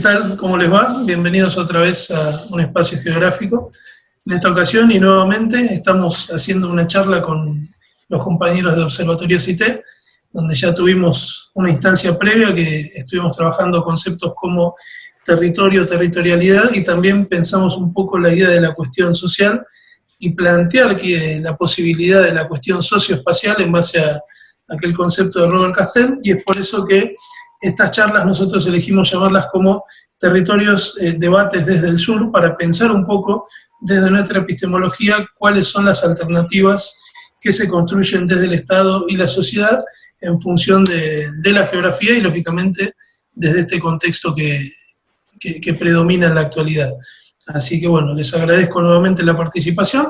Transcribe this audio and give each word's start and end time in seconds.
tal? 0.00 0.36
¿Cómo 0.36 0.56
les 0.56 0.72
va? 0.72 1.02
Bienvenidos 1.04 1.58
otra 1.58 1.80
vez 1.80 2.10
a 2.10 2.44
un 2.50 2.60
espacio 2.60 2.98
geográfico. 3.02 3.70
En 4.24 4.32
esta 4.32 4.50
ocasión 4.50 4.90
y 4.90 4.98
nuevamente 4.98 5.74
estamos 5.74 6.30
haciendo 6.32 6.70
una 6.70 6.86
charla 6.86 7.20
con 7.20 7.68
los 8.08 8.24
compañeros 8.24 8.76
de 8.76 8.82
Observatorio 8.82 9.38
CITE, 9.38 9.84
donde 10.32 10.54
ya 10.54 10.72
tuvimos 10.72 11.50
una 11.54 11.70
instancia 11.70 12.18
previa 12.18 12.54
que 12.54 12.92
estuvimos 12.94 13.36
trabajando 13.36 13.82
conceptos 13.82 14.32
como 14.34 14.74
territorio, 15.22 15.84
territorialidad 15.84 16.72
y 16.72 16.82
también 16.82 17.26
pensamos 17.26 17.76
un 17.76 17.92
poco 17.92 18.18
la 18.18 18.32
idea 18.32 18.48
de 18.48 18.60
la 18.60 18.72
cuestión 18.72 19.14
social 19.14 19.66
y 20.18 20.30
plantear 20.30 20.96
que 20.96 21.40
la 21.42 21.56
posibilidad 21.56 22.22
de 22.22 22.32
la 22.32 22.48
cuestión 22.48 22.82
socioespacial 22.82 23.60
en 23.60 23.72
base 23.72 24.00
a 24.00 24.18
aquel 24.68 24.94
concepto 24.94 25.42
de 25.42 25.48
Robert 25.48 25.74
Castell 25.74 26.16
y 26.22 26.32
es 26.32 26.42
por 26.42 26.56
eso 26.56 26.86
que 26.86 27.14
estas 27.60 27.90
charlas 27.90 28.24
nosotros 28.24 28.66
elegimos 28.66 29.10
llamarlas 29.10 29.46
como 29.52 29.84
territorios, 30.18 30.96
eh, 31.00 31.14
debates 31.18 31.64
desde 31.66 31.88
el 31.88 31.98
sur, 31.98 32.30
para 32.30 32.56
pensar 32.56 32.90
un 32.90 33.06
poco 33.06 33.46
desde 33.80 34.10
nuestra 34.10 34.40
epistemología 34.40 35.26
cuáles 35.36 35.68
son 35.68 35.84
las 35.84 36.04
alternativas 36.04 36.98
que 37.40 37.52
se 37.52 37.68
construyen 37.68 38.26
desde 38.26 38.46
el 38.46 38.54
Estado 38.54 39.06
y 39.08 39.16
la 39.16 39.26
sociedad 39.26 39.82
en 40.20 40.40
función 40.40 40.84
de, 40.84 41.32
la 41.44 41.66
geografía 41.66 42.12
y 42.12 42.20
lógicamente 42.20 42.94
desde 43.32 43.60
este 43.60 43.80
contexto 43.80 44.34
que, 44.34 44.72
que 45.38 45.74
predomina 45.74 46.26
en 46.26 46.34
la 46.34 46.42
actualidad. 46.42 46.92
Así 47.46 47.80
que 47.80 47.88
bueno, 47.88 48.14
les 48.14 48.32
agradezco 48.34 48.82
nuevamente 48.82 49.22
la 49.22 49.36
participación 49.36 50.06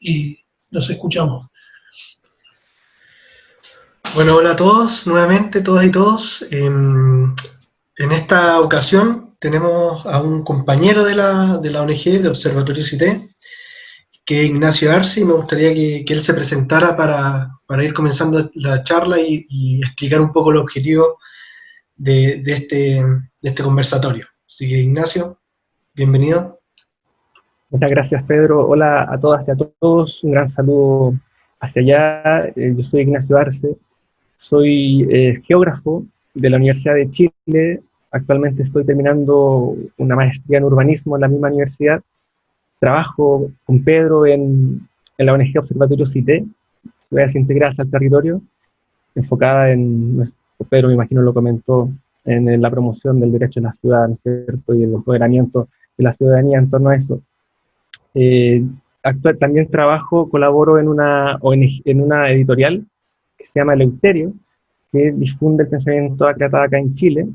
y 0.00 0.36
los 0.70 0.90
escuchamos. 0.90 1.46
Bueno, 4.16 4.36
hola 4.36 4.52
a 4.52 4.56
todos, 4.56 5.06
nuevamente, 5.06 5.60
todas 5.60 5.84
y 5.84 5.90
todos. 5.90 6.46
En, 6.50 7.34
esta 7.98 8.58
ocasión 8.62 9.36
tenemos 9.38 10.06
a 10.06 10.22
un 10.22 10.42
compañero 10.42 11.04
de 11.04 11.14
la, 11.14 11.58
de 11.58 11.70
la 11.70 11.82
ONG, 11.82 12.22
de 12.22 12.28
Observatorio 12.28 12.82
CITE, 12.82 13.28
que 14.24 14.40
es 14.40 14.46
Ignacio 14.48 14.90
Arce, 14.90 15.20
y 15.20 15.24
me 15.26 15.34
gustaría 15.34 15.74
que, 15.74 16.14
él 16.14 16.22
se 16.22 16.32
presentara 16.32 16.96
para, 16.96 17.84
ir 17.84 17.92
comenzando 17.92 18.50
la 18.54 18.82
charla 18.84 19.18
y, 19.20 19.82
explicar 19.82 20.22
un 20.22 20.32
poco 20.32 20.50
el 20.50 20.56
objetivo 20.56 21.18
de, 21.94 22.42
este, 22.46 23.04
de 23.42 23.48
este 23.50 23.62
conversatorio. 23.62 24.26
Así 24.46 24.66
que, 24.66 24.78
Ignacio, 24.78 25.40
bienvenido. 25.92 26.58
Muchas 27.68 27.90
gracias, 27.90 28.22
Pedro. 28.22 28.66
Hola 28.66 29.08
a 29.10 29.20
todas 29.20 29.46
y 29.46 29.50
a 29.50 29.56
todos. 29.56 30.24
Un 30.24 30.30
gran 30.30 30.48
saludo 30.48 31.12
hacia 31.60 31.82
allá. 31.82 32.46
Eh, 32.56 32.72
yo 32.74 32.82
soy 32.82 33.02
Ignacio 33.02 33.36
Arce, 33.36 33.76
soy 34.36 35.06
eh, 35.10 35.42
geógrafo 35.44 36.04
de 36.34 36.50
la 36.50 36.56
Universidad 36.56 36.94
de 36.94 37.10
Chile. 37.10 37.80
Actualmente 38.10 38.62
estoy 38.62 38.84
terminando 38.84 39.74
una 39.96 40.16
maestría 40.16 40.58
en 40.58 40.64
urbanismo 40.64 41.16
en 41.16 41.22
la 41.22 41.28
misma 41.28 41.48
universidad. 41.48 42.02
Trabajo 42.78 43.50
con 43.64 43.82
Pedro 43.82 44.26
en, 44.26 44.86
en 45.18 45.26
la 45.26 45.32
ONG 45.32 45.58
Observatorio 45.58 46.06
CITE, 46.06 46.44
Ciudades 47.08 47.34
Integradas 47.34 47.80
al 47.80 47.90
Territorio, 47.90 48.40
enfocada 49.14 49.70
en, 49.70 50.22
Pedro 50.68 50.88
me 50.88 50.94
imagino 50.94 51.22
lo 51.22 51.34
comentó, 51.34 51.90
en 52.24 52.60
la 52.60 52.70
promoción 52.70 53.20
del 53.20 53.32
derecho 53.32 53.60
a 53.60 53.64
la 53.64 53.72
ciudad, 53.72 54.08
cierto? 54.20 54.74
Y 54.74 54.82
el 54.82 54.94
empoderamiento 54.94 55.68
de 55.96 56.04
la 56.04 56.12
ciudadanía 56.12 56.58
en 56.58 56.68
torno 56.68 56.90
a 56.90 56.96
eso. 56.96 57.22
Eh, 58.14 58.64
actual, 59.02 59.38
también 59.38 59.70
trabajo, 59.70 60.28
colaboro 60.28 60.80
en 60.80 60.88
una, 60.88 61.38
en 61.52 62.00
una 62.00 62.30
editorial 62.32 62.84
se 63.46 63.60
llama 63.60 63.74
Eleuterio, 63.74 64.32
que 64.92 65.12
difunde 65.12 65.64
el 65.64 65.68
pensamiento 65.68 66.26
acatado 66.26 66.64
acá 66.64 66.78
en 66.78 66.94
Chile, 66.94 67.26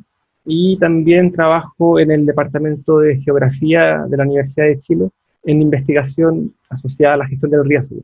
y 0.46 0.78
también 0.78 1.32
trabajo 1.32 2.00
en 2.00 2.12
el 2.12 2.26
Departamento 2.26 3.00
de 3.00 3.22
Geografía 3.22 4.06
de 4.08 4.18
la 4.18 4.24
Universidad 4.24 4.66
de 4.68 4.80
Chile 4.80 5.10
en 5.44 5.62
investigación 5.62 6.54
asociada 6.70 7.16
a 7.16 7.18
la 7.18 7.28
gestión 7.28 7.52
del 7.52 7.66
riesgo. 7.66 7.98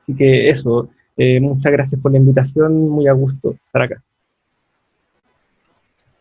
Así 0.00 0.14
que 0.14 0.48
eso, 0.48 0.88
eh, 1.16 1.40
muchas 1.40 1.72
gracias 1.72 2.00
por 2.00 2.12
la 2.12 2.18
invitación, 2.18 2.88
muy 2.88 3.08
a 3.08 3.12
gusto 3.12 3.56
estar 3.66 3.82
acá. 3.82 4.02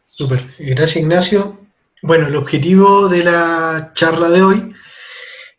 Súper, 0.08 0.41
gracias 0.58 0.97
Ignacio. 1.03 1.58
Bueno, 2.02 2.28
el 2.28 2.35
objetivo 2.35 3.09
de 3.09 3.24
la 3.24 3.91
charla 3.94 4.30
de 4.30 4.41
hoy 4.41 4.74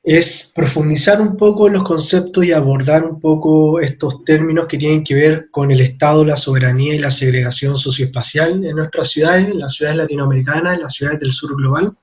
es 0.07 0.53
profundizar 0.55 1.21
un 1.21 1.37
poco 1.37 1.67
en 1.67 1.73
los 1.73 1.83
conceptos 1.83 2.45
y 2.45 2.53
abordar 2.53 3.05
un 3.05 3.19
poco 3.19 3.81
estos 3.81 4.25
términos 4.25 4.67
que 4.69 4.79
tienen 4.79 5.03
que 5.03 5.17
ver 5.17 5.51
con 5.51 5.73
el 5.73 5.81
Estado, 5.81 6.25
la 6.25 6.37
soberanía 6.37 6.95
y 6.95 7.01
la 7.01 7.11
segregación 7.11 7.77
socioespacial 7.77 8.65
en 8.65 8.77
nuestras 8.77 9.11
ciudades, 9.11 9.49
en 9.49 9.59
las 9.59 9.75
ciudades 9.75 9.99
latinoamericanas, 9.99 10.75
en 10.75 10.83
las 10.83 10.95
ciudades 10.95 11.19
del 11.19 11.33
sur 11.33 11.57
global. 11.57 11.99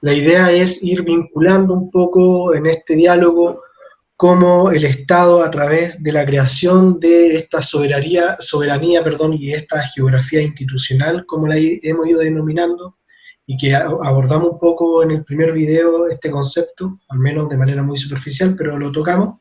La 0.00 0.14
idea 0.14 0.50
es 0.52 0.82
ir 0.82 1.02
vinculando 1.02 1.74
un 1.74 1.90
poco 1.90 2.54
en 2.54 2.64
este 2.64 2.94
diálogo 2.94 3.60
cómo 4.16 4.70
el 4.70 4.84
Estado, 4.84 5.42
a 5.42 5.50
través 5.50 6.02
de 6.02 6.12
la 6.12 6.24
creación 6.24 6.98
de 6.98 7.36
esta 7.36 7.60
soberanía, 7.60 8.38
soberanía 8.40 9.04
perdón, 9.04 9.34
y 9.34 9.52
esta 9.52 9.82
geografía 9.82 10.40
institucional, 10.40 11.26
como 11.26 11.46
la 11.46 11.56
hemos 11.58 12.08
ido 12.08 12.20
denominando, 12.20 12.96
y 13.46 13.56
que 13.56 13.74
abordamos 13.74 14.52
un 14.52 14.58
poco 14.58 15.02
en 15.02 15.10
el 15.10 15.24
primer 15.24 15.52
video 15.52 16.08
este 16.08 16.30
concepto, 16.30 17.00
al 17.08 17.18
menos 17.18 17.48
de 17.48 17.56
manera 17.56 17.82
muy 17.82 17.98
superficial, 17.98 18.54
pero 18.56 18.78
lo 18.78 18.92
tocamos, 18.92 19.40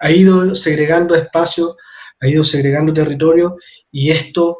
ha 0.00 0.10
ido 0.10 0.54
segregando 0.54 1.14
espacio, 1.14 1.76
ha 2.20 2.28
ido 2.28 2.44
segregando 2.44 2.94
territorio 2.94 3.56
y 3.90 4.10
esto 4.10 4.58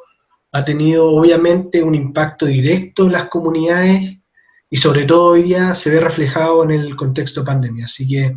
ha 0.52 0.64
tenido 0.64 1.10
obviamente 1.10 1.82
un 1.82 1.94
impacto 1.94 2.46
directo 2.46 3.04
en 3.04 3.12
las 3.12 3.28
comunidades 3.28 4.18
y 4.68 4.76
sobre 4.76 5.04
todo 5.04 5.32
hoy 5.32 5.42
día 5.42 5.74
se 5.74 5.90
ve 5.90 6.00
reflejado 6.00 6.64
en 6.64 6.72
el 6.72 6.96
contexto 6.96 7.40
de 7.40 7.46
pandemia. 7.46 7.84
Así 7.84 8.08
que 8.08 8.36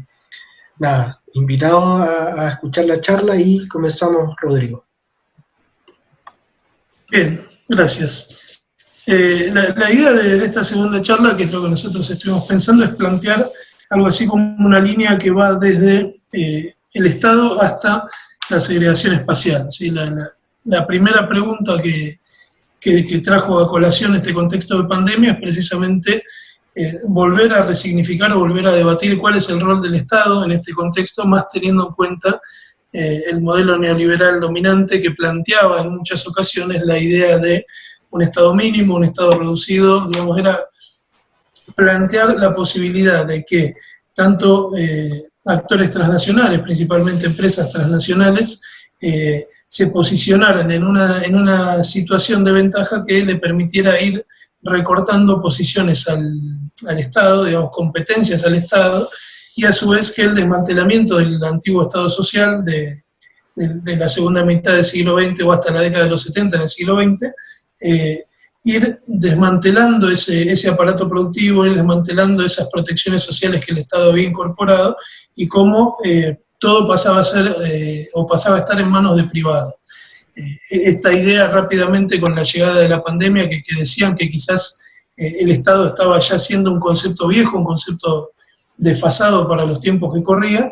nada, 0.78 1.22
invitados 1.34 1.84
a, 1.84 2.48
a 2.48 2.50
escuchar 2.52 2.86
la 2.86 3.02
charla 3.02 3.36
y 3.36 3.68
comenzamos, 3.68 4.36
Rodrigo. 4.40 4.84
Bien, 7.10 7.42
gracias. 7.68 8.49
Eh, 9.12 9.52
la, 9.52 9.92
idea 9.92 10.12
de, 10.12 10.46
esta 10.46 10.64
segunda 10.64 11.02
charla, 11.02 11.36
que 11.36 11.46
es 11.46 11.52
lo 11.52 11.64
que 11.64 11.70
nosotros 11.70 12.08
estuvimos 12.08 12.46
pensando, 12.46 12.84
es 12.84 12.92
plantear 12.94 13.50
algo 13.90 14.06
así 14.06 14.28
como 14.28 14.56
una 14.64 14.80
línea 14.80 15.18
que 15.18 15.32
va 15.32 15.56
desde 15.56 16.20
eh, 16.32 16.76
el 16.94 17.08
Estado 17.08 17.60
hasta 17.60 18.08
la 18.52 18.60
segregación 18.60 19.16
espacial. 19.16 19.68
La, 20.66 20.86
primera 20.86 21.28
pregunta 21.28 21.82
que, 21.82 22.20
trajo 23.24 23.60
a 23.60 23.68
colación 23.68 24.14
este 24.14 24.32
contexto 24.32 24.80
de 24.80 24.88
pandemia 24.88 25.32
es 25.32 25.38
precisamente 25.38 26.24
eh, 26.76 26.94
volver 27.08 27.52
a 27.54 27.66
resignificar 27.66 28.32
o 28.34 28.40
volver 28.40 28.68
a 28.68 28.74
debatir 28.74 29.18
cuál 29.18 29.38
es 29.38 29.50
el 29.50 29.60
rol 29.60 29.82
del 29.82 29.96
Estado 29.96 30.46
en 30.46 30.52
este 30.52 30.72
contexto, 30.72 31.26
más 31.26 31.50
teniendo 31.50 31.88
en 31.88 31.94
cuenta 31.96 32.40
el 32.92 33.40
modelo 33.40 33.78
neoliberal 33.78 34.40
dominante 34.40 35.00
que 35.00 35.12
planteaba 35.12 35.82
en 35.82 35.96
muchas 35.96 36.28
ocasiones 36.28 36.82
la 36.84 36.98
idea 36.98 37.38
de 37.38 37.64
un 38.12 38.22
estado 38.22 38.54
mínimo, 38.56 38.96
un 38.96 39.06
estado 39.06 39.38
reducido, 39.38 40.08
digamos, 40.08 40.38
era 40.38 40.60
plantear 41.76 42.36
la 42.36 42.54
posibilidad 42.54 43.26
de 43.26 43.44
que 43.44 43.76
tanto 44.14 44.76
eh, 44.76 45.30
actores 45.46 45.92
transnacionales, 45.92 46.62
principalmente 46.62 47.26
empresas 47.26 47.72
transnacionales, 47.72 48.62
eh, 49.02 49.48
se 49.68 49.88
posicionaran 49.88 50.72
en 50.72 50.84
una, 50.84 51.24
en 51.24 51.36
una 51.36 51.84
situación 51.84 52.44
de 52.44 52.52
ventaja 52.52 53.04
que 53.06 53.24
le 53.24 53.36
permitiera 53.36 54.02
ir 54.02 54.26
recortando 54.62 55.42
posiciones 55.42 56.08
al, 56.08 56.34
al, 56.88 57.00
Estado, 57.00 57.46
digamos, 57.46 57.70
competencias 57.72 58.44
al 58.44 58.56
Estado, 58.56 59.08
y 59.56 59.66
a 59.66 59.74
su 59.74 59.90
vez 59.90 60.12
que 60.12 60.24
el 60.24 60.36
desmantelamiento 60.36 61.18
del 61.18 61.42
antiguo 61.44 61.84
Estado 61.84 62.10
social 62.10 62.64
de, 62.64 63.04
de, 63.56 63.68
de 63.82 63.96
la 63.96 64.10
segunda 64.10 64.44
mitad 64.44 64.74
del 64.74 64.86
siglo 64.86 65.18
XX 65.20 65.44
o 65.44 65.52
hasta 65.52 65.72
la 65.72 65.82
década 65.82 66.06
de 66.06 66.10
los 66.10 66.24
70 66.24 66.56
en 66.56 66.62
el 66.64 66.68
siglo 66.68 67.02
XX, 67.02 67.32
eh, 67.82 68.26
ir 68.64 69.00
desmantelando 69.08 70.10
ese, 70.10 70.52
ese, 70.52 70.70
aparato 70.70 71.08
productivo, 71.08 71.66
ir 71.66 71.76
desmantelando 71.76 72.44
esas 72.44 72.70
protecciones 72.70 73.24
sociales 73.24 73.66
que 73.66 73.72
el 73.72 73.80
Estado 73.80 74.12
había 74.12 74.28
incorporado 74.28 74.98
y 75.36 75.48
cómo 75.48 75.98
eh, 76.04 76.40
todo 76.58 76.86
pasaba 76.86 77.22
a 77.22 77.24
ser 77.24 77.56
eh, 77.66 78.10
o 78.14 78.26
pasaba 78.26 78.58
a 78.58 78.60
estar 78.60 78.80
en 78.80 78.90
manos 78.90 79.16
de 79.16 79.24
privados. 79.24 79.76
esta 80.70 81.12
idea 81.14 81.48
rápidamente 81.48 82.20
con 82.20 82.36
la 82.36 82.44
llegada 82.44 82.80
de 82.82 82.90
la 82.90 83.02
pandemia 83.02 83.50
que, 83.50 83.62
que 83.62 83.80
decían 83.80 84.16
que 84.16 84.30
quizás 84.30 84.78
el 85.16 85.52
Estado 85.52 85.88
estaba 85.88 86.18
ya 86.20 86.40
siendo 86.40 86.72
un 86.72 86.80
concepto 86.80 87.28
viejo, 87.28 87.58
un 87.58 87.66
concepto 87.66 88.32
desfasado 88.78 89.48
para 89.50 89.66
los 89.66 89.82
tiempos 89.82 90.14
que 90.14 90.24
corrían, 90.24 90.72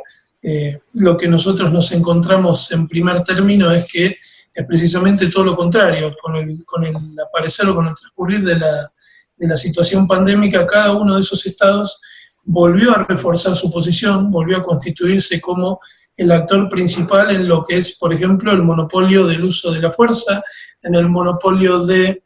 lo 0.93 1.17
que 1.17 1.27
nosotros 1.27 1.73
nos 1.73 1.91
encontramos 1.91 2.71
en 2.71 2.87
primer 2.87 3.23
término 3.23 3.69
es 3.71 3.85
que 3.91 4.17
es 4.57 4.65
precisamente 4.65 5.27
todo 5.27 5.43
lo 5.43 5.55
contrario, 5.55 6.15
con 6.19 6.35
el, 6.35 6.65
con 6.65 6.83
el 6.83 6.95
aparecer 7.23 7.69
o 7.69 7.75
con 7.75 7.87
el 7.87 7.93
transcurrir 7.93 8.43
de 8.43 8.57
la, 8.57 8.89
de 9.37 9.47
la 9.47 9.55
situación 9.55 10.07
pandémica, 10.07 10.65
cada 10.65 10.93
uno 10.93 11.13
de 11.13 11.21
esos 11.21 11.45
estados 11.45 12.01
volvió 12.43 12.91
a 12.91 13.03
reforzar 13.03 13.55
su 13.55 13.71
posición, 13.71 14.31
volvió 14.31 14.57
a 14.57 14.63
constituirse 14.63 15.39
como 15.39 15.79
el 16.15 16.31
actor 16.31 16.67
principal 16.69 17.35
en 17.35 17.47
lo 17.47 17.63
que 17.63 17.77
es, 17.77 17.99
por 17.99 18.11
ejemplo, 18.11 18.51
el 18.51 18.63
monopolio 18.63 19.27
del 19.27 19.43
uso 19.43 19.71
de 19.71 19.79
la 19.79 19.91
fuerza, 19.91 20.41
en 20.81 20.95
el 20.95 21.07
monopolio 21.07 21.85
de 21.85 22.23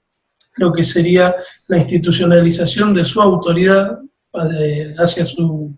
lo 0.55 0.71
que 0.71 0.85
sería 0.85 1.35
la 1.67 1.79
institucionalización 1.79 2.93
de 2.93 3.03
su 3.03 3.21
autoridad 3.21 3.99
eh, 4.57 4.95
hacia 4.97 5.25
su 5.25 5.77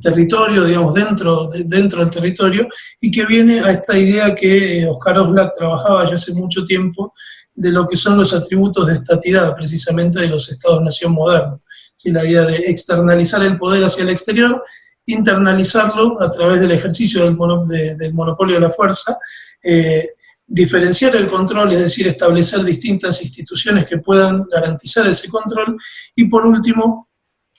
territorio, 0.00 0.64
digamos, 0.64 0.94
dentro, 0.94 1.48
dentro 1.64 2.00
del 2.00 2.10
territorio, 2.10 2.68
y 3.00 3.10
que 3.10 3.26
viene 3.26 3.60
a 3.60 3.70
esta 3.70 3.98
idea 3.98 4.34
que 4.34 4.80
eh, 4.80 4.88
Oscar 4.88 5.18
Oslak 5.18 5.54
trabajaba 5.54 6.06
ya 6.06 6.14
hace 6.14 6.32
mucho 6.34 6.64
tiempo, 6.64 7.12
de 7.54 7.70
lo 7.70 7.86
que 7.86 7.96
son 7.96 8.16
los 8.16 8.32
atributos 8.32 8.86
de 8.86 8.94
estatidad, 8.94 9.54
precisamente 9.54 10.20
de 10.20 10.28
los 10.28 10.50
estados-nación 10.50 11.12
modernos. 11.12 11.60
La 12.04 12.24
idea 12.24 12.42
de 12.42 12.56
externalizar 12.56 13.42
el 13.42 13.58
poder 13.58 13.84
hacia 13.84 14.02
el 14.02 14.10
exterior, 14.10 14.62
internalizarlo 15.06 16.20
a 16.20 16.30
través 16.30 16.60
del 16.60 16.72
ejercicio 16.72 17.22
del, 17.22 17.34
monopolio 17.36 18.54
de 18.56 18.60
la 18.60 18.72
fuerza, 18.72 19.18
eh, 19.62 20.10
diferenciar 20.46 21.14
el 21.16 21.28
control, 21.28 21.72
es 21.72 21.78
decir, 21.78 22.08
establecer 22.08 22.64
distintas 22.64 23.22
instituciones 23.22 23.86
que 23.86 23.98
puedan 23.98 24.44
garantizar 24.50 25.06
ese 25.06 25.28
control, 25.28 25.76
y 26.16 26.24
por 26.24 26.44
último, 26.46 27.08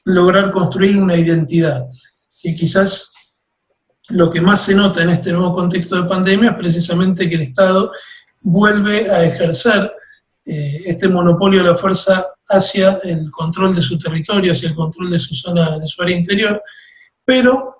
lograr 0.05 0.51
construir 0.51 0.97
una 0.97 1.15
identidad. 1.15 1.85
Y 2.43 2.55
quizás 2.55 3.13
lo 4.09 4.29
que 4.29 4.41
más 4.41 4.63
se 4.63 4.75
nota 4.75 5.01
en 5.01 5.09
este 5.09 5.31
nuevo 5.31 5.53
contexto 5.53 5.95
de 5.95 6.07
pandemia 6.07 6.51
es 6.51 6.57
precisamente 6.57 7.27
que 7.27 7.35
el 7.35 7.41
Estado 7.41 7.91
vuelve 8.41 9.09
a 9.09 9.23
ejercer 9.23 9.91
eh, 10.45 10.83
este 10.85 11.07
monopolio 11.07 11.63
de 11.63 11.69
la 11.69 11.75
fuerza 11.75 12.27
hacia 12.49 12.99
el 13.03 13.31
control 13.31 13.73
de 13.73 13.81
su 13.81 13.97
territorio, 13.97 14.51
hacia 14.51 14.69
el 14.69 14.75
control 14.75 15.09
de 15.09 15.19
su 15.19 15.33
zona, 15.33 15.77
de 15.77 15.87
su 15.87 16.01
área 16.01 16.17
interior, 16.17 16.61
pero 17.23 17.75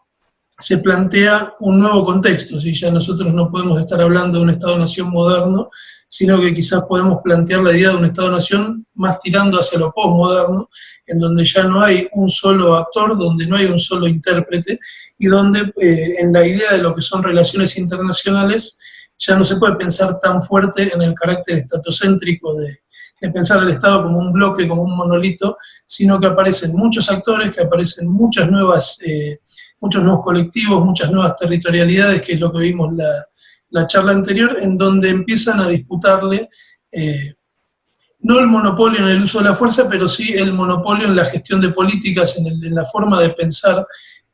se 0.60 0.78
plantea 0.78 1.54
un 1.60 1.80
nuevo 1.80 2.06
contexto, 2.06 2.60
si 2.60 2.74
ya 2.74 2.92
nosotros 2.92 3.34
no 3.34 3.50
podemos 3.50 3.80
estar 3.80 4.00
hablando 4.02 4.38
de 4.38 4.44
un 4.44 4.50
Estado-nación 4.52 5.10
moderno, 5.10 5.70
sino 6.08 6.40
que 6.40 6.54
quizás 6.54 6.84
podemos 6.88 7.20
plantear 7.24 7.62
la 7.64 7.76
idea 7.76 7.90
de 7.90 7.96
un 7.96 8.06
Estado-nación 8.06 8.86
más 8.96 9.20
tirando 9.20 9.60
hacia 9.60 9.80
lo 9.80 9.92
postmoderno, 9.92 10.70
en 11.08 11.20
donde 11.20 11.44
ya 11.44 11.64
no 11.64 11.82
hay 11.82 12.08
un 12.14 12.30
solo 12.30 12.76
actor, 12.76 13.18
donde 13.18 13.48
no 13.48 13.58
hay 13.58 13.66
un 13.66 13.80
solo 13.80 14.08
intérprete, 14.08 14.80
y 15.18 15.26
donde 15.26 15.74
eh, 15.82 16.16
en 16.20 16.32
la 16.32 16.46
idea 16.46 16.74
de 16.74 16.84
lo 16.84 16.94
que 16.94 17.02
son 17.02 17.24
relaciones 17.24 17.78
internacionales 17.78 18.78
ya 19.18 19.36
no 19.36 19.44
se 19.44 19.58
puede 19.58 19.76
pensar 19.76 20.20
tan 20.20 20.42
fuerte 20.42 20.92
en 20.94 21.02
el 21.02 21.14
carácter 21.14 21.58
estatocéntrico 21.58 22.56
de, 22.56 22.80
pensar 23.34 23.60
al 23.60 23.70
Estado 23.70 24.04
como 24.04 24.20
un 24.20 24.34
bloque, 24.34 24.68
como 24.68 24.82
un 24.82 24.98
monolito, 24.98 25.58
sino 25.86 26.20
que 26.20 26.28
aparecen 26.28 26.74
muchos 26.74 27.10
actores, 27.10 27.56
que 27.56 27.64
aparecen 27.64 28.06
muchas 28.10 28.52
nuevas, 28.52 29.02
eh, 29.02 29.40
muchos 29.80 30.04
nuevos 30.04 30.22
colectivos, 30.26 30.84
muchas 30.84 31.10
nuevas 31.10 31.34
territorialidades, 31.38 32.22
que 32.22 32.34
es 32.34 32.40
lo 32.42 32.52
que 32.52 32.60
vimos 32.60 32.94
la, 32.94 33.10
la 33.70 33.88
charla 33.88 34.12
anterior, 34.12 34.58
en 34.60 34.76
donde 34.76 35.10
empiezan 35.10 35.62
a 35.62 35.70
disputarle 35.70 36.50
eh, 36.92 37.36
no 38.20 38.40
el 38.40 38.48
monopolio 38.48 39.00
en 39.00 39.10
el 39.10 39.24
uso 39.24 39.40
de 39.40 39.46
la 39.46 39.56
fuerza, 39.56 39.88
pero 39.90 40.08
sí 40.08 40.34
el 40.34 40.54
monopolio 40.54 41.08
en 41.08 41.16
la 41.16 41.26
gestión 41.26 41.60
de 41.60 41.70
políticas, 41.70 42.38
en, 42.38 42.48
en 42.48 42.76
la 42.76 42.86
forma 42.86 43.22
de 43.22 43.30
pensar 43.30 43.86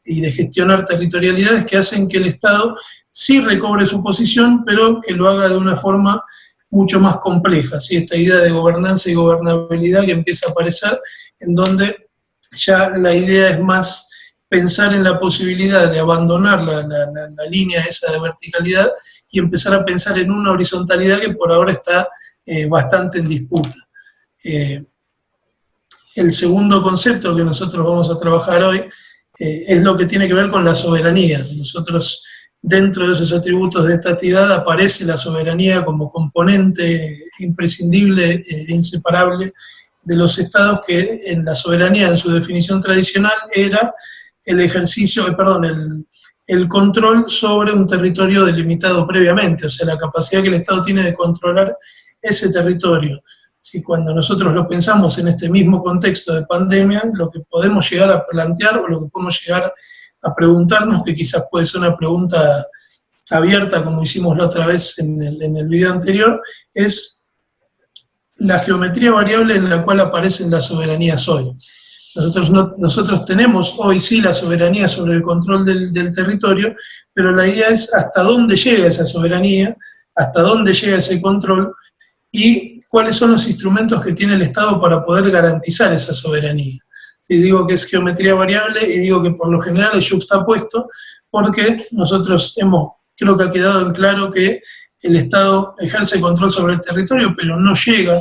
y 0.05 0.21
de 0.21 0.31
gestionar 0.31 0.85
territorialidades 0.85 1.65
que 1.65 1.77
hacen 1.77 2.07
que 2.07 2.17
el 2.17 2.27
Estado 2.27 2.75
sí 3.19 3.41
recobre 3.41 3.85
su 3.85 4.01
posición, 4.01 4.63
pero 4.63 5.01
que 5.01 5.11
lo 5.11 5.27
haga 5.27 5.49
de 5.49 5.57
una 5.57 5.75
forma 5.75 6.23
mucho 6.69 7.01
más 7.01 7.17
compleja. 7.17 7.77
¿sí? 7.81 7.97
Esta 7.97 8.15
idea 8.15 8.37
de 8.37 8.49
gobernanza 8.49 9.11
y 9.11 9.13
gobernabilidad 9.13 10.05
que 10.05 10.13
empieza 10.13 10.47
a 10.47 10.51
aparecer, 10.51 10.97
en 11.41 11.53
donde 11.53 12.09
ya 12.53 12.91
la 12.91 13.13
idea 13.13 13.49
es 13.49 13.59
más 13.59 14.09
pensar 14.47 14.95
en 14.95 15.03
la 15.03 15.19
posibilidad 15.19 15.91
de 15.91 15.99
abandonar 15.99 16.63
la, 16.63 17.27
línea 17.49 17.81
esa 17.81 18.09
de 18.09 18.21
verticalidad 18.21 18.89
y 19.29 19.39
empezar 19.39 19.73
a 19.73 19.83
pensar 19.83 20.17
en 20.17 20.31
una 20.31 20.51
horizontalidad 20.51 21.19
que 21.19 21.33
por 21.33 21.51
ahora 21.51 21.73
está 21.73 22.07
eh, 22.45 22.67
bastante 22.67 23.19
en 23.19 23.27
disputa. 23.27 23.75
Eh, 24.45 24.81
el 26.15 26.31
segundo 26.31 26.81
concepto 26.81 27.35
que 27.35 27.43
nosotros 27.43 27.85
vamos 27.85 28.09
a 28.09 28.17
trabajar 28.17 28.63
hoy 28.63 28.79
eh, 29.39 29.63
es 29.67 29.81
lo 29.81 29.97
que 29.97 30.05
tiene 30.05 30.25
que 30.25 30.33
ver 30.33 30.47
con 30.47 30.63
la 30.63 30.73
soberanía. 30.73 31.45
Nosotros 31.57 32.23
dentro 32.61 33.07
de 33.07 33.13
esos 33.13 33.33
atributos 33.33 33.87
de 33.87 33.95
estatidad 33.95 34.51
aparece 34.51 35.05
la 35.05 35.17
soberanía 35.17 35.83
como 35.83 36.11
componente 36.11 37.17
imprescindible 37.39 38.43
e 38.45 38.65
inseparable 38.73 39.53
de 40.03 40.15
los 40.15 40.37
estados 40.39 40.81
que 40.85 41.21
en 41.25 41.45
la 41.45 41.55
soberanía, 41.55 42.09
en 42.09 42.17
su 42.17 42.31
definición 42.31 42.81
tradicional, 42.81 43.33
era 43.53 43.93
el 44.45 44.59
ejercicio, 44.61 45.27
eh, 45.27 45.33
perdón, 45.33 45.65
el, 45.65 46.05
el 46.47 46.67
control 46.67 47.25
sobre 47.27 47.71
un 47.71 47.85
territorio 47.85 48.43
delimitado 48.43 49.05
previamente, 49.05 49.67
o 49.67 49.69
sea, 49.69 49.87
la 49.87 49.97
capacidad 49.97 50.41
que 50.41 50.47
el 50.47 50.55
Estado 50.55 50.81
tiene 50.81 51.03
de 51.03 51.13
controlar 51.13 51.75
ese 52.21 52.51
territorio. 52.51 53.21
Si 53.59 53.83
cuando 53.83 54.13
nosotros 54.13 54.53
lo 54.53 54.67
pensamos 54.67 55.17
en 55.19 55.27
este 55.27 55.49
mismo 55.49 55.81
contexto 55.83 56.33
de 56.33 56.45
pandemia, 56.45 57.03
lo 57.13 57.29
que 57.29 57.41
podemos 57.41 57.89
llegar 57.89 58.11
a 58.11 58.25
plantear 58.25 58.79
o 58.79 58.87
lo 58.87 59.01
que 59.01 59.09
podemos 59.09 59.39
llegar 59.45 59.71
a 60.21 60.35
preguntarnos, 60.35 61.03
que 61.03 61.13
quizás 61.13 61.45
puede 61.49 61.65
ser 61.65 61.81
una 61.81 61.95
pregunta 61.95 62.67
abierta, 63.31 63.83
como 63.83 64.03
hicimos 64.03 64.37
la 64.37 64.45
otra 64.45 64.65
vez 64.65 64.97
en 64.99 65.21
el, 65.21 65.41
en 65.41 65.57
el 65.57 65.67
video 65.67 65.91
anterior, 65.91 66.41
es 66.73 67.29
la 68.35 68.59
geometría 68.59 69.11
variable 69.11 69.55
en 69.55 69.69
la 69.69 69.83
cual 69.83 69.99
aparecen 69.99 70.49
las 70.49 70.65
soberanías 70.65 71.27
hoy. 71.27 71.51
Nosotros, 72.15 72.49
nosotros 72.77 73.23
tenemos 73.25 73.75
hoy 73.77 73.99
sí 73.99 74.19
la 74.19 74.33
soberanía 74.33 74.87
sobre 74.87 75.13
el 75.15 75.21
control 75.21 75.63
del, 75.63 75.93
del, 75.93 76.11
territorio, 76.11 76.75
pero 77.13 77.31
la 77.35 77.47
idea 77.47 77.67
es 77.67 77.93
hasta 77.93 78.23
dónde 78.23 78.55
llega 78.55 78.87
esa 78.87 79.05
soberanía, 79.05 79.75
hasta 80.15 80.41
dónde 80.41 80.73
llega 80.73 80.97
ese 80.97 81.21
control 81.21 81.73
y 82.31 82.81
cuáles 82.87 83.15
son 83.15 83.31
los 83.31 83.47
instrumentos 83.47 84.01
que 84.01 84.13
tiene 84.13 84.33
el 84.33 84.41
Estado 84.41 84.81
para 84.81 85.03
poder 85.03 85.29
garantizar 85.29 85.93
esa 85.93 86.13
soberanía 86.13 86.81
y 87.29 87.37
digo 87.37 87.65
que 87.65 87.75
es 87.75 87.85
geometría 87.85 88.33
variable 88.33 88.83
y 88.83 88.99
digo 88.99 89.21
que 89.21 89.31
por 89.31 89.49
lo 89.49 89.61
general 89.61 89.97
es 89.97 90.09
juxtapuesto 90.09 90.89
porque 91.29 91.85
nosotros 91.91 92.55
hemos, 92.57 92.93
creo 93.15 93.37
que 93.37 93.43
ha 93.43 93.51
quedado 93.51 93.85
en 93.85 93.93
claro 93.93 94.31
que 94.31 94.61
el 95.03 95.15
Estado 95.15 95.75
ejerce 95.79 96.19
control 96.19 96.51
sobre 96.51 96.73
el 96.73 96.81
territorio, 96.81 97.33
pero 97.37 97.57
no 97.57 97.73
llega 97.75 98.19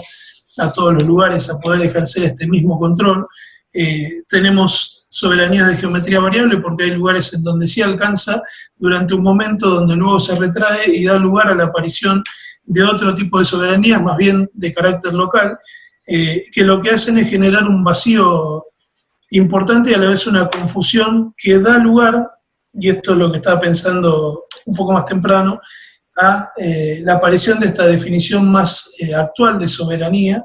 a 0.58 0.72
todos 0.72 0.94
los 0.94 1.04
lugares 1.04 1.48
a 1.48 1.58
poder 1.58 1.82
ejercer 1.82 2.24
este 2.24 2.46
mismo 2.46 2.78
control. 2.78 3.26
Eh, 3.72 4.22
tenemos 4.28 5.06
soberanía 5.08 5.66
de 5.66 5.76
geometría 5.76 6.20
variable 6.20 6.58
porque 6.58 6.84
hay 6.84 6.90
lugares 6.90 7.32
en 7.32 7.42
donde 7.42 7.66
sí 7.66 7.80
alcanza 7.80 8.42
durante 8.76 9.14
un 9.14 9.22
momento 9.22 9.70
donde 9.70 9.96
luego 9.96 10.20
se 10.20 10.36
retrae 10.36 10.94
y 10.94 11.04
da 11.04 11.18
lugar 11.18 11.48
a 11.48 11.54
la 11.54 11.64
aparición 11.64 12.22
de 12.64 12.84
otro 12.84 13.14
tipo 13.14 13.38
de 13.38 13.46
soberanía, 13.46 13.98
más 13.98 14.18
bien 14.18 14.48
de 14.52 14.72
carácter 14.74 15.14
local, 15.14 15.58
eh, 16.06 16.44
que 16.52 16.62
lo 16.62 16.82
que 16.82 16.90
hacen 16.90 17.18
es 17.18 17.30
generar 17.30 17.64
un 17.64 17.82
vacío 17.82 18.67
importante 19.30 19.90
y 19.90 19.94
a 19.94 19.98
la 19.98 20.10
vez 20.10 20.26
una 20.26 20.48
confusión 20.48 21.34
que 21.36 21.58
da 21.58 21.78
lugar, 21.78 22.30
y 22.72 22.90
esto 22.90 23.12
es 23.12 23.18
lo 23.18 23.30
que 23.30 23.38
estaba 23.38 23.60
pensando 23.60 24.44
un 24.66 24.74
poco 24.74 24.92
más 24.92 25.04
temprano, 25.04 25.60
a 26.20 26.50
eh, 26.56 27.00
la 27.04 27.14
aparición 27.14 27.60
de 27.60 27.66
esta 27.66 27.86
definición 27.86 28.50
más 28.50 28.90
eh, 28.98 29.14
actual 29.14 29.58
de 29.58 29.68
soberanía, 29.68 30.44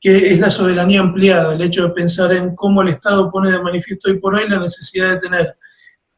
que 0.00 0.32
es 0.32 0.38
la 0.38 0.50
soberanía 0.50 1.00
ampliada, 1.00 1.54
el 1.54 1.62
hecho 1.62 1.88
de 1.88 1.94
pensar 1.94 2.32
en 2.32 2.54
cómo 2.54 2.82
el 2.82 2.88
Estado 2.88 3.30
pone 3.30 3.50
de 3.50 3.60
manifiesto 3.60 4.10
hoy 4.10 4.18
por 4.18 4.36
hoy 4.36 4.48
la 4.48 4.60
necesidad 4.60 5.14
de 5.14 5.20
tener 5.20 5.56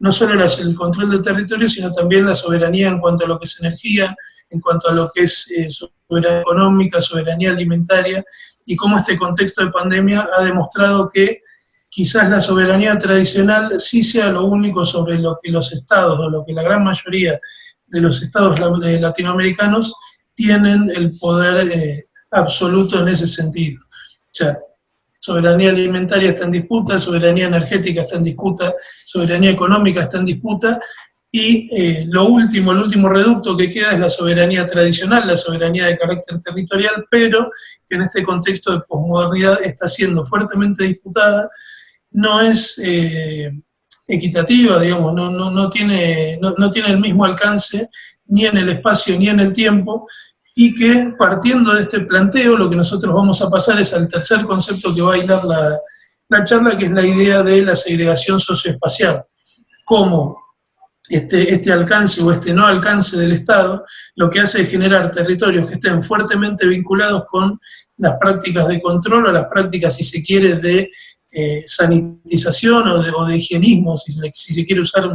no 0.01 0.13
solo 0.13 0.43
el 0.43 0.75
control 0.75 1.11
del 1.11 1.23
territorio, 1.23 1.69
sino 1.69 1.93
también 1.93 2.27
la 2.27 2.35
soberanía 2.35 2.89
en 2.89 3.01
cuanto 3.01 3.25
a 3.25 3.29
lo 3.29 3.39
que 3.39 3.45
es 3.45 3.61
energía, 3.61 4.17
en 4.49 4.61
cuanto 4.61 4.89
a 4.89 4.93
lo 4.93 5.11
que 5.15 5.23
es 5.23 5.51
eh, 5.51 5.69
soberanía 5.69 6.41
económica, 6.41 7.01
soberanía 7.01 7.51
alimentaria, 7.51 8.25
y 8.65 8.77
cómo 8.77 8.99
este 8.99 9.19
contexto 9.19 9.65
de 9.65 9.71
pandemia 9.71 10.29
ha 10.37 10.43
demostrado 10.43 11.11
que 11.11 11.43
quizás 12.01 12.31
la 12.31 12.41
soberanía 12.41 12.99
tradicional 12.99 13.79
sí 13.79 14.03
sea 14.03 14.31
lo 14.31 14.47
único 14.47 14.87
sobre 14.87 15.19
lo 15.19 15.39
que 15.39 15.51
los 15.51 15.71
estados, 15.71 16.19
o 16.19 16.31
lo 16.31 16.47
que 16.47 16.55
la 16.55 16.63
gran 16.63 16.83
mayoría 16.83 17.39
de 17.89 18.01
los 18.01 18.23
estados 18.23 18.59
latinoamericanos 18.59 19.95
tienen 20.35 20.91
el 20.97 21.19
poder 21.19 21.71
eh, 21.71 22.05
absoluto 22.31 23.01
en 23.01 23.09
ese 23.09 23.27
sentido. 23.27 23.83
O 23.85 24.33
sea, 24.33 24.59
soberanía 25.21 25.69
alimentaria 25.69 26.31
está 26.31 26.47
en 26.47 26.53
disputa, 26.53 26.99
soberanía 26.99 27.49
energética 27.49 28.01
está 28.01 28.17
en 28.17 28.25
disputa, 28.25 28.73
soberanía 29.05 29.51
económica 29.51 30.01
está 30.01 30.21
en 30.21 30.25
disputa, 30.25 30.81
y 31.31 31.69
eh, 31.71 32.07
lo 32.09 32.25
último, 32.25 32.73
el 32.73 32.79
último 32.79 33.11
reducto 33.11 33.59
que 33.59 33.71
queda 33.71 33.93
es 33.93 33.99
la 33.99 34.09
soberanía 34.09 34.67
tradicional, 34.67 35.29
la 35.29 35.37
soberanía 35.37 35.85
de 35.85 35.99
carácter 35.99 36.41
territorial, 36.41 37.05
pero 37.11 37.51
que 37.87 37.97
en 37.97 38.03
este 38.03 38.23
contexto 38.23 38.73
de 38.73 38.81
posmodernidad 38.89 39.63
está 39.63 39.87
siendo 39.87 40.25
fuertemente 40.25 40.85
disputada 40.85 41.51
no 42.13 42.41
es 42.41 42.81
eh, 42.85 43.51
equitativa, 44.09 44.81
digamos, 44.81 45.15
no, 45.15 45.31
no, 45.31 45.51
no 45.51 45.71
tiene, 45.71 46.39
no, 46.41 46.71
tiene 46.71 46.91
el 46.91 47.01
mismo 47.01 47.25
alcance 47.25 47.89
ni 48.27 48.47
en 48.47 48.57
el 48.59 48.69
espacio 48.69 49.19
ni 49.19 49.29
en 49.29 49.41
el 49.41 49.53
tiempo, 49.53 50.07
y 50.55 50.75
que 50.75 51.15
partiendo 51.19 51.75
de 51.75 51.83
este 51.83 52.01
planteo 52.01 52.57
lo 52.57 52.69
que 52.69 52.77
nosotros 52.77 53.15
vamos 53.15 53.41
a 53.43 53.51
pasar 53.51 53.79
es 53.81 53.95
al 53.95 54.09
tercer 54.09 54.45
concepto 54.45 54.95
que 54.95 55.03
va 55.03 55.15
a 55.15 55.19
hilar 55.19 55.45
la, 55.45 55.79
la 56.29 56.45
charla, 56.45 56.77
que 56.77 56.87
es 56.87 56.91
la 56.91 57.07
idea 57.07 57.43
de 57.43 57.63
la 57.63 57.75
segregación 57.75 58.39
socioespacial, 58.39 59.25
como 59.85 60.41
este, 61.09 61.53
este 61.53 61.73
alcance 61.73 62.23
o 62.23 62.31
este 62.31 62.55
no 62.55 62.67
alcance 62.67 63.17
del 63.17 63.33
Estado, 63.33 63.85
lo 64.15 64.31
que 64.31 64.41
hace 64.41 64.63
es 64.63 64.71
generar 64.71 65.11
territorios 65.11 65.69
que 65.69 65.75
estén 65.75 66.03
fuertemente 66.03 66.67
vinculados 66.67 67.25
con 67.27 67.59
las 67.97 68.17
prácticas 68.19 68.69
de 68.69 68.81
control 68.81 69.27
o 69.27 69.33
las 69.33 69.47
prácticas, 69.47 69.97
si 69.97 70.05
se 70.05 70.23
quiere, 70.23 70.57
de 70.57 70.89
eh, 71.33 71.63
sanitización 71.67 72.89
o 72.89 73.25
de, 73.25 73.37
higienismo, 73.37 73.97
si 73.97 74.13
se, 74.13 74.65
quiere 74.65 74.81
usar 74.81 75.09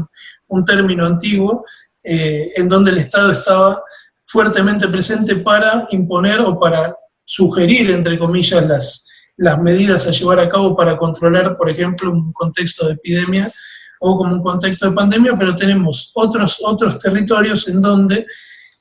un, 0.48 0.66
término 0.66 1.06
antiguo, 1.06 1.66
eh, 2.04 2.54
en 2.56 2.68
donde 2.68 2.92
el 2.92 3.00
Estado 3.00 3.32
estaba 3.32 3.82
fuertemente 4.26 4.88
presente 4.88 5.36
para 5.36 5.88
imponer 5.92 6.40
o 6.42 6.58
para 6.60 6.96
sugerir, 7.26 7.92
entre 7.92 8.18
comillas, 8.18 8.66
las, 8.66 9.34
las 9.38 9.60
medidas 9.60 10.08
a 10.08 10.12
llevar 10.12 10.40
a 10.40 10.48
cabo 10.48 10.76
para 10.76 10.98
controlar, 10.98 11.58
por 11.58 11.70
ejemplo, 11.70 12.12
un 12.12 12.32
contexto 12.32 12.88
de 12.88 12.94
epidemia 12.94 13.52
o 14.00 14.18
como 14.18 14.36
un 14.36 14.42
contexto 14.42 14.90
de 14.90 14.96
pandemia, 14.96 15.36
pero 15.38 15.56
tenemos 15.56 16.12
otros, 16.14 16.60
otros 16.64 17.00
territorios 17.00 17.68
en 17.68 17.82
donde 17.82 18.26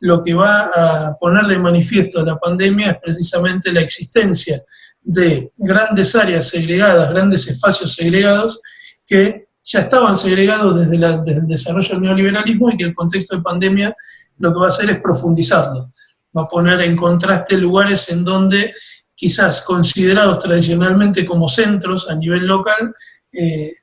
lo 0.00 0.22
que 0.22 0.34
va 0.34 0.70
a 0.74 1.16
poner 1.18 1.46
de 1.46 1.58
manifiesto 1.58 2.24
la 2.24 2.38
pandemia 2.38 2.92
es 2.92 2.98
precisamente 2.98 3.72
la 3.72 3.80
existencia 3.80 4.62
de 5.04 5.52
grandes 5.58 6.16
áreas 6.16 6.48
segregadas, 6.48 7.10
grandes 7.10 7.46
espacios 7.46 7.94
segregados, 7.94 8.60
que 9.06 9.44
ya 9.62 9.80
estaban 9.80 10.16
segregados 10.16 10.78
desde, 10.78 10.96
el 10.96 11.46
desarrollo 11.46 11.88
del 11.90 12.02
neoliberalismo 12.02 12.70
y 12.70 12.76
que 12.76 12.84
el 12.84 12.94
contexto 12.94 13.36
de 13.36 13.42
pandemia 13.42 13.94
lo 14.38 14.52
que 14.52 14.58
va 14.58 14.66
a 14.66 14.68
hacer 14.68 14.90
es 14.90 15.00
profundizarlo. 15.00 15.92
Va 16.36 16.42
a 16.42 16.48
poner 16.48 16.80
en 16.80 16.96
contraste 16.96 17.56
lugares 17.56 18.08
en 18.10 18.24
donde 18.24 18.74
quizás 19.14 19.62
considerados 19.62 20.40
tradicionalmente 20.40 21.24
como 21.24 21.48
centros 21.48 22.10
a 22.10 22.14
nivel 22.16 22.46
local, 22.46 22.92
eh, 23.32 23.74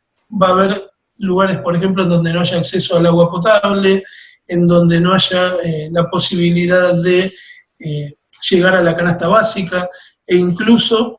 va 0.41 0.49
a 0.49 0.51
haber 0.51 0.91
lugares, 1.17 1.57
por 1.59 1.75
ejemplo, 1.75 2.03
en 2.03 2.09
donde 2.09 2.33
no 2.33 2.41
haya 2.41 2.57
acceso 2.57 2.97
al 2.97 3.05
agua 3.05 3.29
potable, 3.29 4.03
en 4.47 4.67
donde 4.67 4.99
no 4.99 5.13
haya 5.13 5.55
eh, 5.63 5.89
la 5.91 6.09
posibilidad 6.09 6.93
de 6.93 7.31
eh, 7.79 8.15
llegar 8.49 8.75
a 8.75 8.81
la 8.81 8.95
canasta 8.95 9.27
básica, 9.27 9.89
e 10.25 10.35
incluso 10.35 11.17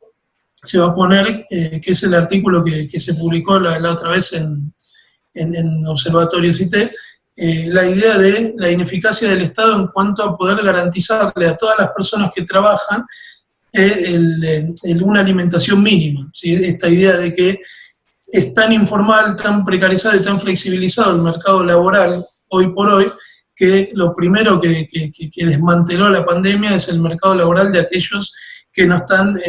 se 0.55 0.79
va 0.79 0.87
a 0.87 0.95
poner, 0.95 1.45
eh, 1.49 1.81
que 1.81 1.91
es 1.91 2.03
el 2.03 2.13
artículo 2.13 2.63
que, 2.63 2.87
se 2.99 3.13
publicó 3.15 3.59
la, 3.59 3.91
otra 3.91 4.09
vez 4.09 4.33
en, 4.33 4.73
en, 5.33 5.87
Observatorio 5.87 6.53
CITE, 6.53 6.91
la 7.35 7.87
idea 7.87 8.17
de 8.17 8.53
la 8.57 8.69
ineficacia 8.69 9.29
del 9.29 9.41
Estado 9.41 9.75
en 9.75 9.87
cuanto 9.87 10.23
a 10.23 10.37
poder 10.37 10.63
garantizarle 10.63 11.47
a 11.47 11.57
todas 11.57 11.77
las 11.79 11.89
personas 11.89 12.31
que 12.33 12.43
trabajan 12.43 13.03
una 15.01 15.19
alimentación 15.19 15.81
mínima. 15.81 16.31
Esta 16.43 16.87
idea 16.89 17.17
de 17.17 17.33
que 17.33 17.59
es 18.33 18.51
tan 18.51 18.73
informal, 18.73 19.35
tan 19.35 19.63
precarizado 19.63 20.17
y 20.17 20.23
tan 20.23 20.39
flexibilizado 20.39 21.15
el 21.15 21.21
mercado 21.21 21.63
laboral 21.63 22.23
hoy 22.49 22.73
por 22.73 22.89
hoy, 22.89 23.05
que 23.55 23.89
lo 23.93 24.15
primero 24.15 24.59
que, 24.59 24.87
desmanteló 25.35 26.09
la 26.09 26.25
pandemia 26.25 26.73
es 26.73 26.89
el 26.89 26.99
mercado 26.99 27.35
laboral 27.35 27.71
de 27.71 27.81
aquellos 27.81 28.33
que 28.73 28.85
no 28.85 28.97
están 28.97 29.39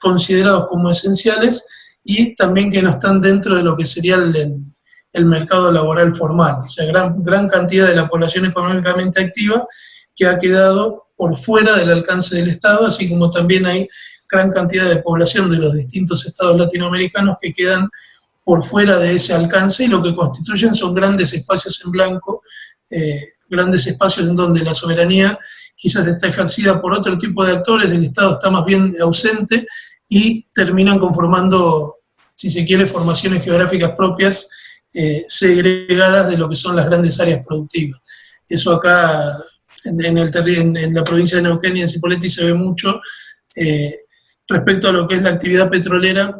considerados 0.00 0.66
como 0.66 0.90
esenciales 0.90 1.64
y 2.02 2.34
también 2.34 2.70
que 2.70 2.82
no 2.82 2.90
están 2.90 3.20
dentro 3.20 3.54
de 3.54 3.62
lo 3.62 3.76
que 3.76 3.84
sería 3.84 4.16
el, 4.16 5.26
mercado 5.26 5.70
laboral 5.70 6.14
formal. 6.14 6.56
O 6.64 6.68
sea, 6.68 6.86
gran, 6.86 7.22
gran 7.22 7.46
cantidad 7.46 7.86
de 7.86 7.94
la 7.94 8.08
población 8.08 8.46
económicamente 8.46 9.20
activa 9.20 9.64
que 10.16 10.26
ha 10.26 10.38
quedado 10.38 11.08
por 11.16 11.36
fuera 11.36 11.76
del 11.76 11.90
alcance 11.90 12.34
del 12.34 12.48
Estado, 12.48 12.86
así 12.86 13.08
como 13.08 13.30
también 13.30 13.66
hay 13.66 13.86
gran 14.30 14.50
cantidad 14.50 14.88
de 14.88 15.02
población 15.02 15.50
de 15.50 15.58
los 15.58 15.74
distintos 15.74 16.26
estados 16.26 16.58
latinoamericanos 16.58 17.36
que 17.40 17.52
quedan 17.52 17.88
por 18.42 18.64
fuera 18.64 18.98
de 18.98 19.14
ese 19.14 19.34
alcance 19.34 19.84
y 19.84 19.88
lo 19.88 20.02
que 20.02 20.14
constituyen 20.14 20.74
son 20.74 20.94
grandes 20.94 21.32
espacios 21.34 21.80
en 21.84 21.90
blanco, 21.92 22.42
eh, 22.90 23.34
grandes 23.48 23.86
espacios 23.86 24.26
en 24.26 24.34
donde 24.34 24.64
la 24.64 24.74
soberanía 24.74 25.38
quizás 25.74 26.06
está 26.06 26.28
ejercida 26.28 26.80
por 26.80 26.94
otro 26.94 27.18
tipo 27.18 27.44
de 27.44 27.52
actores, 27.52 27.90
el 27.90 28.04
Estado 28.04 28.32
está 28.32 28.50
más 28.50 28.64
bien 28.64 28.94
ausente 29.00 29.66
y 30.08 30.44
terminan 30.54 30.98
conformando, 30.98 31.96
si 32.36 32.50
se 32.50 32.64
quiere, 32.64 32.86
formaciones 32.86 33.44
geográficas 33.44 33.92
propias 33.96 34.48
eh, 34.94 35.24
segregadas 35.26 36.30
de 36.30 36.36
lo 36.36 36.48
que 36.48 36.56
son 36.56 36.76
las 36.76 36.86
grandes 36.86 37.18
áreas 37.18 37.44
productivas. 37.46 38.00
Eso 38.48 38.72
acá 38.72 39.36
en, 39.84 40.18
el, 40.18 40.30
en, 40.76 40.94
la 40.94 41.04
provincia 41.04 41.36
de 41.36 41.42
Neuquén 41.42 41.76
y 41.76 41.82
en 41.82 41.88
Cipolletti 41.88 42.28
se 42.28 42.44
ve 42.44 42.54
mucho 42.54 43.00
eh, 43.56 44.00
respecto 44.46 44.88
a 44.88 44.92
lo 44.92 45.06
que 45.06 45.16
es 45.16 45.22
la 45.22 45.30
actividad 45.30 45.70
petrolera 45.70 46.38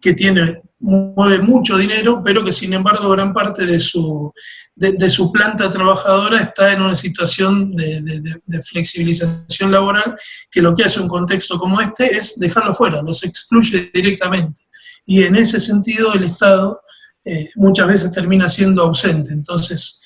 que 0.00 0.14
tiene 0.14 0.62
mueve 0.80 1.40
mucho 1.40 1.76
dinero, 1.76 2.22
pero 2.24 2.42
que 2.42 2.54
sin 2.54 2.72
embargo 2.72 3.10
gran 3.10 3.34
parte 3.34 3.66
de 3.66 3.78
su, 3.78 4.32
de, 4.74 5.10
su 5.10 5.30
planta 5.30 5.70
trabajadora 5.70 6.40
está 6.40 6.72
en 6.72 6.80
una 6.80 6.94
situación 6.94 7.76
de, 7.76 8.62
flexibilización 8.62 9.70
laboral, 9.70 10.16
que 10.50 10.62
lo 10.62 10.74
que 10.74 10.84
hace 10.84 11.00
un 11.00 11.08
contexto 11.08 11.58
como 11.58 11.80
este 11.80 12.16
es 12.16 12.38
dejarlo 12.38 12.74
fuera, 12.74 13.02
los 13.02 13.22
excluye 13.24 13.90
directamente. 13.92 14.62
Y 15.04 15.22
en 15.22 15.36
ese 15.36 15.60
sentido 15.60 16.14
el 16.14 16.24
Estado 16.24 16.80
eh, 17.26 17.50
muchas 17.56 17.86
veces 17.86 18.10
termina 18.10 18.48
siendo 18.48 18.82
ausente. 18.82 19.32
Entonces, 19.32 20.00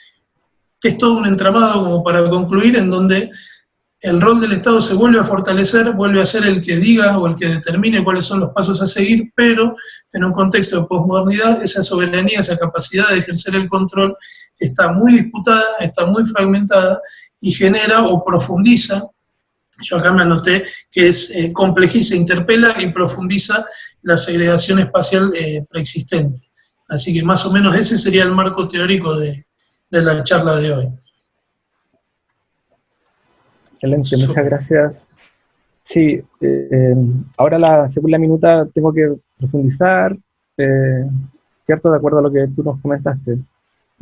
es 0.82 0.98
todo 0.98 1.14
un 1.18 1.26
entramado 1.26 1.84
como 1.84 2.04
para 2.04 2.28
concluir 2.28 2.76
en 2.76 2.90
donde 2.90 3.30
el 4.04 4.20
rol 4.20 4.38
del 4.38 4.52
Estado 4.52 4.82
se 4.82 4.92
vuelve 4.92 5.18
a 5.18 5.24
fortalecer, 5.24 5.92
vuelve 5.92 6.20
a 6.20 6.26
ser 6.26 6.44
el 6.44 6.60
que 6.60 6.76
diga 6.76 7.16
o 7.16 7.26
el 7.26 7.34
que 7.34 7.48
determine 7.48 8.04
cuáles 8.04 8.26
son 8.26 8.38
los 8.38 8.50
pasos 8.50 8.82
a 8.82 8.86
seguir, 8.86 9.32
pero 9.34 9.74
en 10.12 10.24
un 10.24 10.32
contexto 10.32 10.78
de 10.78 10.86
posmodernidad, 10.86 11.62
esa 11.62 11.82
soberanía, 11.82 12.40
esa 12.40 12.58
capacidad 12.58 13.08
de 13.08 13.20
ejercer 13.20 13.54
el 13.54 13.66
control 13.66 14.14
está 14.58 14.92
muy 14.92 15.14
disputada, 15.14 15.64
está 15.80 16.04
muy 16.04 16.22
fragmentada 16.26 17.00
y 17.40 17.50
genera 17.50 18.04
o 18.04 18.22
profundiza, 18.22 19.02
yo 19.80 19.96
acá 19.96 20.12
me 20.12 20.20
anoté 20.20 20.66
que 20.90 21.08
es 21.08 21.30
eh, 21.30 21.50
complejiza, 21.50 22.14
interpela 22.14 22.74
y 22.78 22.92
profundiza 22.92 23.64
la 24.02 24.18
segregación 24.18 24.80
espacial 24.80 25.32
eh, 25.34 25.64
preexistente. 25.66 26.42
Así 26.90 27.14
que 27.14 27.22
más 27.22 27.46
o 27.46 27.50
menos 27.50 27.74
ese 27.74 27.96
sería 27.96 28.24
el 28.24 28.32
marco 28.32 28.68
teórico 28.68 29.16
de 29.18 29.46
la 29.90 30.22
charla 30.22 30.56
de 30.56 30.72
hoy. 30.72 31.03
Excelente, 33.74 34.16
muchas 34.16 34.44
gracias. 34.44 35.08
Sí, 35.82 36.22
eh, 36.40 36.94
ahora 37.36 37.58
la 37.58 37.88
segunda 37.88 38.18
minuta 38.18 38.68
tengo 38.72 38.92
que 38.92 39.16
profundizar, 39.36 40.16
eh, 40.56 41.04
¿cierto? 41.66 41.90
De 41.90 41.96
acuerdo 41.96 42.20
a 42.20 42.22
lo 42.22 42.32
que 42.32 42.46
tú 42.54 42.62
nos 42.62 42.80
comentaste, 42.80 43.36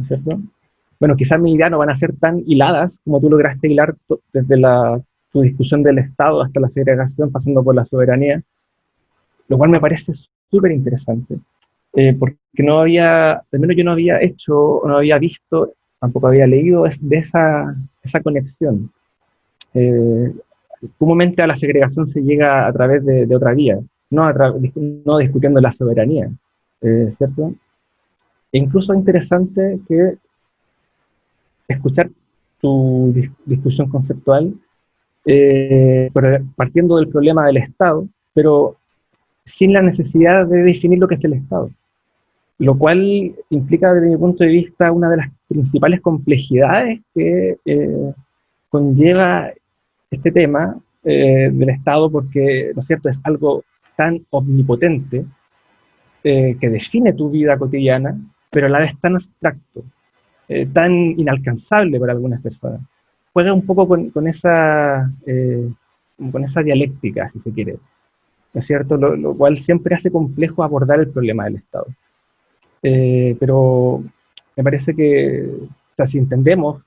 cierto? 0.06 0.40
Bueno, 1.00 1.16
quizás 1.16 1.40
mis 1.40 1.54
ideas 1.54 1.70
no 1.70 1.78
van 1.78 1.88
a 1.88 1.96
ser 1.96 2.14
tan 2.16 2.42
hiladas 2.46 3.00
como 3.02 3.18
tú 3.18 3.30
lograste 3.30 3.66
hilar 3.66 3.96
desde 4.30 4.58
la, 4.58 5.00
tu 5.32 5.40
discusión 5.40 5.82
del 5.82 5.98
Estado 5.98 6.42
hasta 6.42 6.60
la 6.60 6.68
segregación, 6.68 7.32
pasando 7.32 7.64
por 7.64 7.74
la 7.74 7.86
soberanía, 7.86 8.42
lo 9.48 9.56
cual 9.56 9.70
me 9.70 9.80
parece 9.80 10.12
súper 10.50 10.72
interesante, 10.72 11.38
eh, 11.94 12.14
porque 12.18 12.36
no 12.58 12.80
había, 12.80 13.32
al 13.32 13.58
menos 13.58 13.74
yo 13.74 13.84
no 13.84 13.92
había 13.92 14.20
hecho, 14.20 14.82
no 14.84 14.98
había 14.98 15.16
visto, 15.16 15.72
tampoco 15.98 16.26
había 16.26 16.46
leído 16.46 16.84
de 16.84 17.16
esa, 17.16 17.74
esa 18.02 18.20
conexión 18.20 18.92
eh, 19.74 20.32
comúnmente 20.98 21.42
a 21.42 21.46
la 21.46 21.56
segregación 21.56 22.06
se 22.06 22.20
llega 22.22 22.66
a 22.66 22.72
través 22.72 23.04
de, 23.04 23.34
otra 23.34 23.52
vía, 23.54 23.78
no, 24.10 25.18
discutiendo 25.18 25.60
la 25.60 25.72
soberanía, 25.72 26.30
eh, 26.80 27.08
¿cierto? 27.10 27.54
E 28.52 28.58
incluso 28.58 28.92
es 28.92 28.98
interesante 28.98 29.78
que 29.88 30.16
escuchar 31.68 32.10
tu 32.60 33.14
discusión 33.46 33.88
conceptual 33.88 34.52
eh, 35.24 36.10
partiendo 36.56 36.96
del 36.96 37.08
problema 37.08 37.46
del 37.46 37.56
Estado, 37.58 38.06
pero 38.34 38.76
sin 39.44 39.72
la 39.72 39.82
necesidad 39.82 40.46
de 40.46 40.62
definir 40.62 40.98
lo 40.98 41.08
que 41.08 41.14
es 41.14 41.24
el 41.24 41.34
Estado. 41.34 41.70
Lo 42.58 42.76
cual 42.76 43.34
implica, 43.50 43.94
desde 43.94 44.10
mi 44.10 44.16
punto 44.16 44.44
de 44.44 44.50
vista, 44.50 44.92
una 44.92 45.08
de 45.08 45.16
las 45.16 45.30
principales 45.48 46.00
complejidades 46.00 47.00
que 47.14 47.56
conlleva 48.68 49.52
este 50.12 50.30
tema 50.30 50.76
eh, 51.04 51.50
del 51.52 51.70
Estado 51.70 52.10
porque, 52.10 52.70
¿no 52.74 52.80
es 52.80 52.86
cierto?, 52.86 53.08
es 53.08 53.20
algo 53.24 53.64
tan 53.96 54.24
omnipotente 54.30 55.24
eh, 56.22 56.56
que 56.60 56.68
define 56.68 57.12
tu 57.14 57.30
vida 57.30 57.56
cotidiana, 57.58 58.16
pero 58.50 58.66
a 58.66 58.70
la 58.70 58.80
vez 58.80 58.92
tan 59.00 59.16
abstracto, 59.16 59.82
eh, 60.48 60.66
tan 60.66 60.92
inalcanzable 60.92 61.98
para 61.98 62.12
algunas 62.12 62.40
personas. 62.40 62.80
Juega 63.32 63.52
un 63.52 63.64
poco 63.64 63.88
con, 63.88 64.28
esa, 64.28 65.10
con 66.30 66.44
esa 66.44 66.62
dialéctica, 66.62 67.26
si 67.28 67.40
se 67.40 67.50
quiere, 67.50 67.78
¿no 68.52 68.60
es 68.60 68.66
cierto?, 68.66 68.98
lo, 68.98 69.34
cual 69.34 69.56
siempre 69.56 69.94
hace 69.94 70.10
complejo 70.10 70.62
abordar 70.62 71.00
el 71.00 71.08
problema 71.08 71.44
del 71.44 71.56
Estado. 71.56 71.86
pero 72.82 74.04
me 74.54 74.62
parece 74.62 74.94
que, 74.94 75.48
si 76.04 76.18
entendemos 76.18 76.82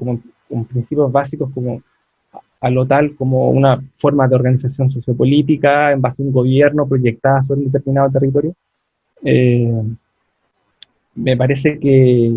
como, 0.00 0.20
como 0.48 0.64
principios 0.64 1.12
básicos 1.12 1.48
como 1.54 1.80
a 2.60 2.70
lo 2.70 2.86
tal 2.86 3.14
como 3.16 3.50
una 3.50 3.82
forma 3.98 4.26
de 4.26 4.34
organización 4.36 4.90
sociopolítica 4.90 5.92
en 5.92 6.00
base 6.00 6.22
a 6.22 6.26
un 6.26 6.32
gobierno 6.32 6.86
proyectada 6.86 7.42
sobre 7.42 7.60
un 7.60 7.66
determinado 7.66 8.10
territorio. 8.10 8.54
Eh, 9.22 9.82
me 11.14 11.36
parece 11.36 11.78
que 11.78 12.34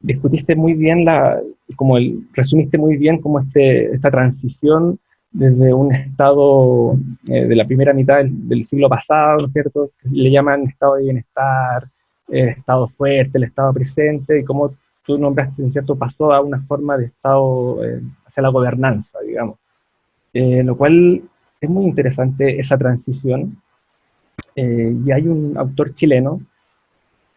discutiste 0.00 0.54
muy 0.54 0.74
bien 0.74 1.04
la, 1.04 1.40
como 1.74 1.96
el, 1.96 2.20
resumiste 2.32 2.78
muy 2.78 2.96
bien 2.96 3.20
como 3.20 3.40
este, 3.40 3.92
esta 3.92 4.10
transición 4.10 4.98
desde 5.32 5.74
un 5.74 5.94
estado 5.94 6.96
eh, 7.28 7.44
de 7.46 7.56
la 7.56 7.66
primera 7.66 7.92
mitad 7.92 8.24
del, 8.24 8.64
siglo 8.64 8.88
pasado, 8.88 9.38
¿no 9.38 9.46
es 9.46 9.52
cierto?, 9.52 9.90
le 10.04 10.30
llaman 10.30 10.62
estado 10.62 10.94
de 10.94 11.02
bienestar, 11.02 11.88
eh, 12.28 12.54
estado 12.56 12.86
fuerte, 12.86 13.36
el 13.36 13.44
estado 13.44 13.72
presente, 13.74 14.40
y 14.40 14.44
cómo 14.44 14.74
tú 15.06 15.18
nombraste, 15.18 15.62
¿no 15.62 15.68
es 15.68 15.72
cierto?, 15.72 15.96
pasó 15.96 16.32
a 16.32 16.40
una 16.40 16.60
forma 16.60 16.96
de 16.98 17.06
estado 17.06 17.84
eh, 17.84 18.00
hacia 18.26 18.42
la 18.42 18.48
gobernanza, 18.48 19.18
digamos. 19.20 19.56
lo 20.34 20.76
cual 20.76 21.22
es 21.60 21.70
muy 21.70 21.86
interesante 21.86 22.58
esa 22.58 22.76
transición. 22.76 23.56
y 24.54 25.10
hay 25.12 25.28
un 25.28 25.56
autor 25.56 25.94
chileno 25.94 26.40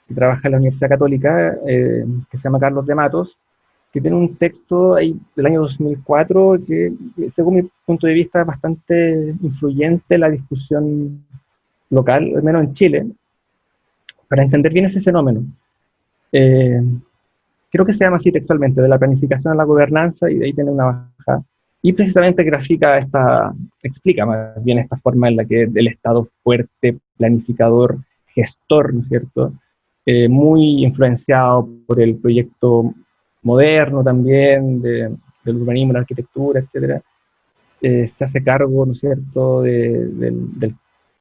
que 0.08 0.16
trabaja 0.16 0.48
en 0.48 0.52
la 0.54 0.58
Universidad 0.58 0.90
Católica, 0.90 1.58
que 1.66 2.38
se 2.38 2.44
llama 2.44 2.60
Carlos 2.60 2.86
de 2.86 2.96
Matos, 2.96 3.38
que 3.92 4.02
tiene 4.02 4.18
un 4.18 4.36
texto 4.36 4.96
del 4.96 5.46
año 5.46 5.62
2004 5.62 6.60
que, 6.66 6.94
según 7.30 7.56
mi 7.56 7.70
punto 7.86 8.06
de 8.08 8.14
vista, 8.14 8.42
es 8.42 8.48
bastante 8.48 9.36
influyente 9.42 10.16
en 10.16 10.22
la 10.22 10.30
discusión 10.30 11.26
local, 11.90 12.32
al 12.36 12.44
menos 12.44 12.64
en 12.64 12.74
Chile, 12.74 13.08
para 14.28 14.44
entender 14.44 14.72
bien 14.72 14.86
ese 14.86 15.02
fenómeno. 15.02 15.44
Eh, 16.32 16.82
creo 17.72 17.86
que 17.86 17.94
se 17.94 18.04
llama 18.04 18.18
así 18.18 18.32
textualmente, 18.32 18.82
de 18.82 18.88
la 18.88 18.98
planificación 18.98 19.54
a 19.54 19.56
la 19.56 19.64
gobernanza, 19.64 20.30
y 20.30 20.36
de 20.36 20.46
ahí 20.46 20.54
tiene 20.54 20.72
una 20.72 20.86
baja. 20.86 21.44
Y 21.82 21.94
precisamente 21.94 22.44
grafica 22.44 22.98
esta, 22.98 23.54
explica 23.82 24.26
más 24.26 24.64
bien 24.64 24.80
esta 24.80 24.98
forma 24.98 25.30
en 25.30 25.38
la 25.38 25.46
que 25.46 25.64
el 25.64 25.88
Estado 25.88 26.24
fuerte, 26.44 26.98
planificador, 27.18 27.98
gestor, 28.28 28.94
¿no 28.94 29.02
es 29.02 29.08
cierto?, 29.08 29.54
eh, 30.06 30.28
muy 30.28 30.84
influenciado 30.84 31.70
por 31.86 32.02
el 32.02 32.16
proyecto 32.16 32.94
moderno 33.44 34.04
también, 34.04 34.82
de, 34.82 35.16
del 35.44 35.56
urbanismo, 35.58 35.94
la 35.94 36.00
arquitectura, 36.00 36.60
etcétera, 36.60 37.02
eh, 37.82 38.08
se 38.08 38.26
hace 38.26 38.44
cargo, 38.44 38.86
¿no 38.86 38.94
es 38.94 39.00
cierto?, 39.00 39.62
de, 39.62 40.08
del, 40.08 40.76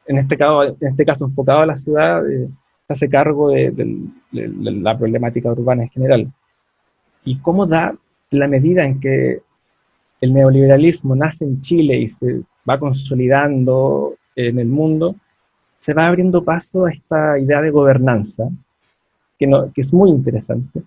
en, 0.07 0.19
este 0.19 0.37
caso, 0.37 0.65
en 0.65 0.89
este 0.89 1.05
caso 1.05 1.27
enfocado 1.27 1.61
a 1.61 1.67
la 1.67 1.77
ciudad, 1.77 2.23
hace 2.89 3.09
cargo 3.09 3.51
de, 3.51 3.73
la 4.33 4.99
problemática 4.99 5.53
urbana 5.53 5.85
en 5.85 5.91
general. 5.91 6.33
Y 7.25 7.39
cómo 7.39 7.67
da 7.67 7.95
la 8.31 8.49
medida 8.49 8.85
en 8.85 9.01
que 9.01 9.41
el 10.21 10.35
neoliberalismo 10.35 11.15
nace 11.15 11.45
en 11.45 11.61
Chile 11.61 11.99
y 11.99 12.09
se 12.09 12.43
va 12.69 12.79
consolidando 12.79 14.15
en 14.35 14.59
el 14.59 14.69
mundo, 14.69 15.17
se 15.79 15.95
va 15.95 16.07
abriendo 16.07 16.45
paso 16.45 16.87
a 16.87 16.93
esta 16.93 17.39
idea 17.39 17.61
de 17.61 17.71
gobernanza, 17.71 18.49
que, 19.39 19.49
que 19.75 19.81
es 19.81 19.93
muy 19.93 20.11
interesante, 20.11 20.83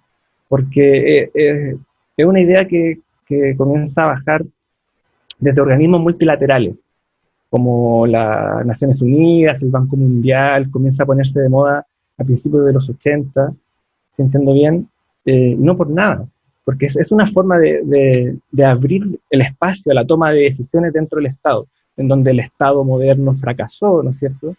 porque 0.50 1.20
eh, 1.20 1.32
eh, 1.34 1.78
es 2.18 2.26
una 2.26 2.42
idea 2.42 2.68
que, 2.68 3.00
comienza 3.56 4.04
a 4.04 4.08
bajar 4.08 4.44
desde 5.40 5.62
organismos 5.62 6.02
multilaterales, 6.02 6.84
como 7.50 8.06
las 8.06 8.66
Naciones 8.66 9.02
Unidas, 9.02 9.64
el 9.64 9.70
Banco 9.70 9.96
Mundial, 9.96 10.70
comienza 10.70 11.04
a 11.04 11.06
ponerse 11.06 11.40
de 11.40 11.48
moda 11.48 11.88
a 12.18 12.24
principios 12.24 12.66
de 12.66 12.74
los 12.74 12.90
80, 12.90 13.54
si 14.16 14.22
entiendo 14.22 14.54
bien, 14.54 14.88
eh, 15.26 15.56
no 15.58 15.78
por 15.78 15.90
nada, 15.90 16.28
porque 16.64 16.86
es, 16.86 17.12
una 17.12 17.28
forma 17.28 17.58
de, 17.58 18.38
abrir 18.64 19.20
el 19.30 19.42
espacio 19.42 19.92
a 19.92 19.96
la 19.96 20.06
toma 20.06 20.32
de 20.32 20.42
decisiones 20.42 20.94
dentro 20.94 21.18
del 21.18 21.28
Estado, 21.28 21.68
en 21.98 22.08
donde 22.08 22.32
el 22.32 22.40
Estado 22.40 22.84
moderno 22.84 23.34
fracasó, 23.34 24.04
¿no 24.04 24.12
es 24.12 24.20
cierto? 24.20 24.56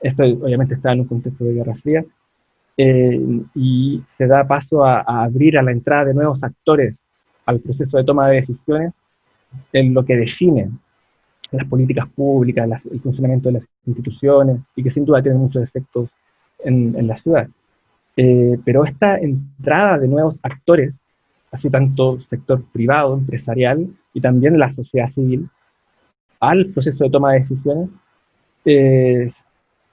Esto 0.00 0.24
obviamente 0.24 0.74
está 0.74 0.92
en 0.92 1.00
un 1.00 1.06
contexto 1.06 1.44
de 1.44 1.54
Guerra 1.54 1.74
Fría, 1.76 2.04
eh, 2.76 3.20
y 3.54 4.02
se 4.08 4.26
da 4.26 4.46
paso 4.46 4.84
a, 4.84 5.00
abrir 5.00 5.56
a 5.56 5.62
la 5.62 5.70
entrada 5.70 6.06
de 6.06 6.14
nuevos 6.14 6.42
actores 6.42 6.98
al 7.46 7.60
proceso 7.60 7.96
de 7.96 8.04
toma 8.04 8.28
de 8.28 8.36
decisiones 8.36 8.92
en 9.72 9.94
lo 9.94 10.04
que 10.04 10.16
define 10.16 10.70
las 11.52 11.66
políticas 11.68 12.08
públicas, 12.08 12.84
el 12.86 13.00
funcionamiento 13.00 13.48
de 13.48 13.54
las 13.54 13.68
instituciones 13.86 14.58
y 14.74 14.82
que 14.82 14.90
sin 14.90 15.04
duda 15.04 15.22
tiene 15.22 15.38
muchos 15.38 15.62
efectos 15.62 16.08
en, 16.64 17.06
la 17.06 17.16
ciudad. 17.16 17.48
Eh, 18.16 18.58
pero 18.64 18.84
esta 18.84 19.18
entrada 19.18 19.98
de 19.98 20.08
nuevos 20.08 20.38
actores, 20.42 21.00
así 21.50 21.70
tanto 21.70 22.20
sector 22.20 22.62
privado, 22.72 23.14
empresarial 23.14 23.88
y 24.12 24.20
también 24.20 24.58
la 24.58 24.70
sociedad 24.70 25.08
civil, 25.08 25.48
al 26.40 26.66
proceso 26.66 27.04
de 27.04 27.10
toma 27.10 27.32
de 27.32 27.40
decisiones, 27.40 27.88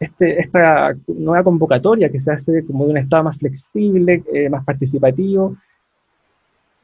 este, 0.01 0.39
esta 0.39 0.95
nueva 1.07 1.43
convocatoria 1.43 2.09
que 2.09 2.19
se 2.19 2.31
hace 2.31 2.65
como 2.65 2.85
de 2.85 2.91
un 2.91 2.97
Estado 2.97 3.23
más 3.23 3.37
flexible, 3.37 4.23
eh, 4.33 4.49
más 4.49 4.65
participativo, 4.65 5.55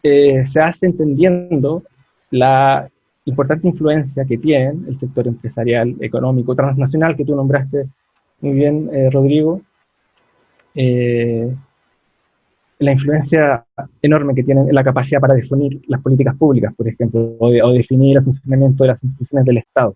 eh, 0.04 0.46
se 0.46 0.62
hace 0.62 0.86
entendiendo 0.86 1.84
la 2.30 2.88
importante 3.26 3.68
influencia 3.68 4.24
que 4.24 4.38
tiene 4.38 4.88
el 4.88 5.00
sector 5.00 5.28
empresarial, 5.28 5.96
económico, 6.00 6.56
transnacional, 6.56 7.16
que 7.16 7.26
tú 7.26 7.36
nombraste 7.36 7.88
muy 8.40 8.54
bien, 8.54 8.90
eh, 10.78 11.54
la 12.80 12.92
influencia 12.92 13.66
enorme 14.02 14.36
que 14.36 14.44
tienen 14.44 14.70
en 14.70 14.76
la 14.76 14.84
capacidad 14.84 15.20
para 15.20 15.34
definir 15.34 15.82
las 15.88 16.02
políticas 16.02 16.36
públicas, 16.36 16.74
por 16.76 16.88
ejemplo, 16.88 17.36
o, 17.40 17.48
o 17.48 17.72
definir 17.74 18.18
el 18.18 18.24
funcionamiento 18.24 18.84
de 18.84 18.88
las 18.90 19.04
instituciones 19.04 19.46
del 19.46 19.58
Estado. 19.58 19.96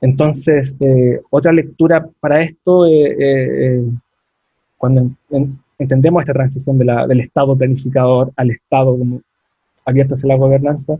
Entonces, 0.00 0.76
eh, 0.80 1.20
otra 1.30 1.52
lectura 1.52 2.08
para 2.20 2.42
esto, 2.42 2.86
eh, 2.86 3.16
eh, 3.18 3.84
cuando 4.76 5.10
entendemos 5.78 6.20
esta 6.20 6.32
transición 6.32 6.78
del 6.78 7.20
Estado 7.20 7.56
planificador 7.56 8.32
al 8.36 8.50
Estado 8.50 8.96
como 8.96 9.20
abierto 9.84 10.14
hacia 10.14 10.28
la 10.28 10.36
gobernanza, 10.36 10.98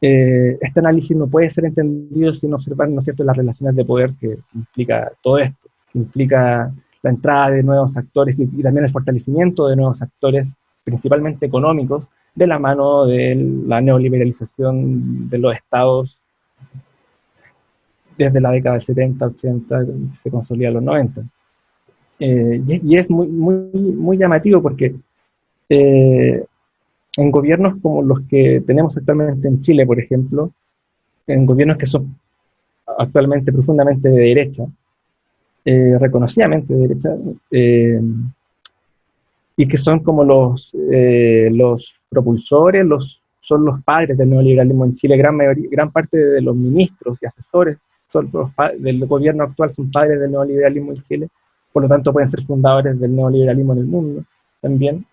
este 0.00 0.80
análisis 0.80 1.16
no 1.16 1.26
puede 1.26 1.48
ser 1.48 1.64
entendido 1.64 2.34
sin 2.34 2.52
observar 2.52 2.90
¿no 2.90 2.98
es 2.98 3.04
cierto? 3.04 3.24
las 3.24 3.36
relaciones 3.38 3.74
de 3.74 3.86
poder 3.86 4.12
que, 4.20 4.36
implica 4.54 5.10
todo 5.22 5.38
esto, 5.38 5.68
que 5.90 5.98
implica 5.98 6.70
la 7.04 7.10
entrada 7.10 7.50
de 7.50 7.62
nuevos 7.62 7.96
actores 7.96 8.40
y, 8.40 8.46
también 8.62 8.86
el 8.86 8.90
fortalecimiento 8.90 9.68
de 9.68 9.76
nuevos 9.76 10.00
actores, 10.00 10.52
principalmente 10.82 11.44
económicos, 11.44 12.08
de 12.34 12.46
la 12.46 12.58
mano 12.58 13.04
de 13.04 13.34
la 13.66 13.80
neoliberalización 13.80 15.28
de 15.28 15.38
los 15.38 15.54
estados 15.54 16.18
desde 18.16 18.40
la 18.40 18.50
década 18.52 18.76
del 18.76 18.82
70, 18.82 19.26
80, 19.26 19.84
se 20.22 20.30
consolida 20.30 20.68
en 20.68 20.74
los 20.74 20.82
90. 20.82 21.22
Eh, 22.20 22.62
y, 22.66 22.96
es 22.96 23.10
muy, 23.10 23.26
muy, 23.28 23.54
muy 23.54 24.16
llamativo 24.16 24.62
porque 24.62 24.94
eh, 25.68 26.44
en 27.16 27.30
gobiernos 27.30 27.76
como 27.82 28.02
los 28.02 28.22
que 28.22 28.62
tenemos 28.66 28.96
actualmente 28.96 29.46
en 29.46 29.60
Chile, 29.60 29.84
por 29.84 30.00
ejemplo, 30.00 30.52
en 31.26 31.44
gobiernos 31.44 31.76
que 31.76 31.86
son 31.86 32.16
actualmente 32.98 33.52
profundamente 33.52 34.08
de 34.08 34.20
derecha, 34.20 34.64
eh, 35.64 35.96
reconocidamente 35.98 36.74
de 36.74 36.88
derecha, 36.88 37.10
y 39.56 39.68
que 39.68 39.76
son 39.76 40.00
como 40.00 40.24
los, 40.24 40.70
los 40.72 42.00
propulsores, 42.08 42.84
los, 42.84 43.20
son 43.40 43.64
los 43.64 43.82
padres 43.82 44.18
del 44.18 44.30
neoliberalismo 44.30 44.84
en 44.84 44.96
Chile, 44.96 45.16
gran, 45.16 45.36
mayoría, 45.36 45.68
gran 45.70 45.92
parte 45.92 46.16
de 46.16 46.40
los 46.40 46.56
ministros 46.56 47.18
y 47.22 47.26
asesores 47.26 47.78
del 48.78 49.06
gobierno 49.06 49.44
actual 49.44 49.70
son 49.70 49.90
padres 49.90 50.20
del 50.20 50.30
neoliberalismo 50.30 50.92
en 50.92 51.02
Chile, 51.02 51.28
por 51.72 51.82
lo 51.82 51.88
tanto 51.88 52.12
pueden 52.12 52.28
ser 52.28 52.42
fundadores 52.42 52.98
del 52.98 53.14
neoliberalismo 53.14 53.72
en 53.72 53.78
el 53.78 53.86
mundo 53.86 54.24
también. 54.60 55.04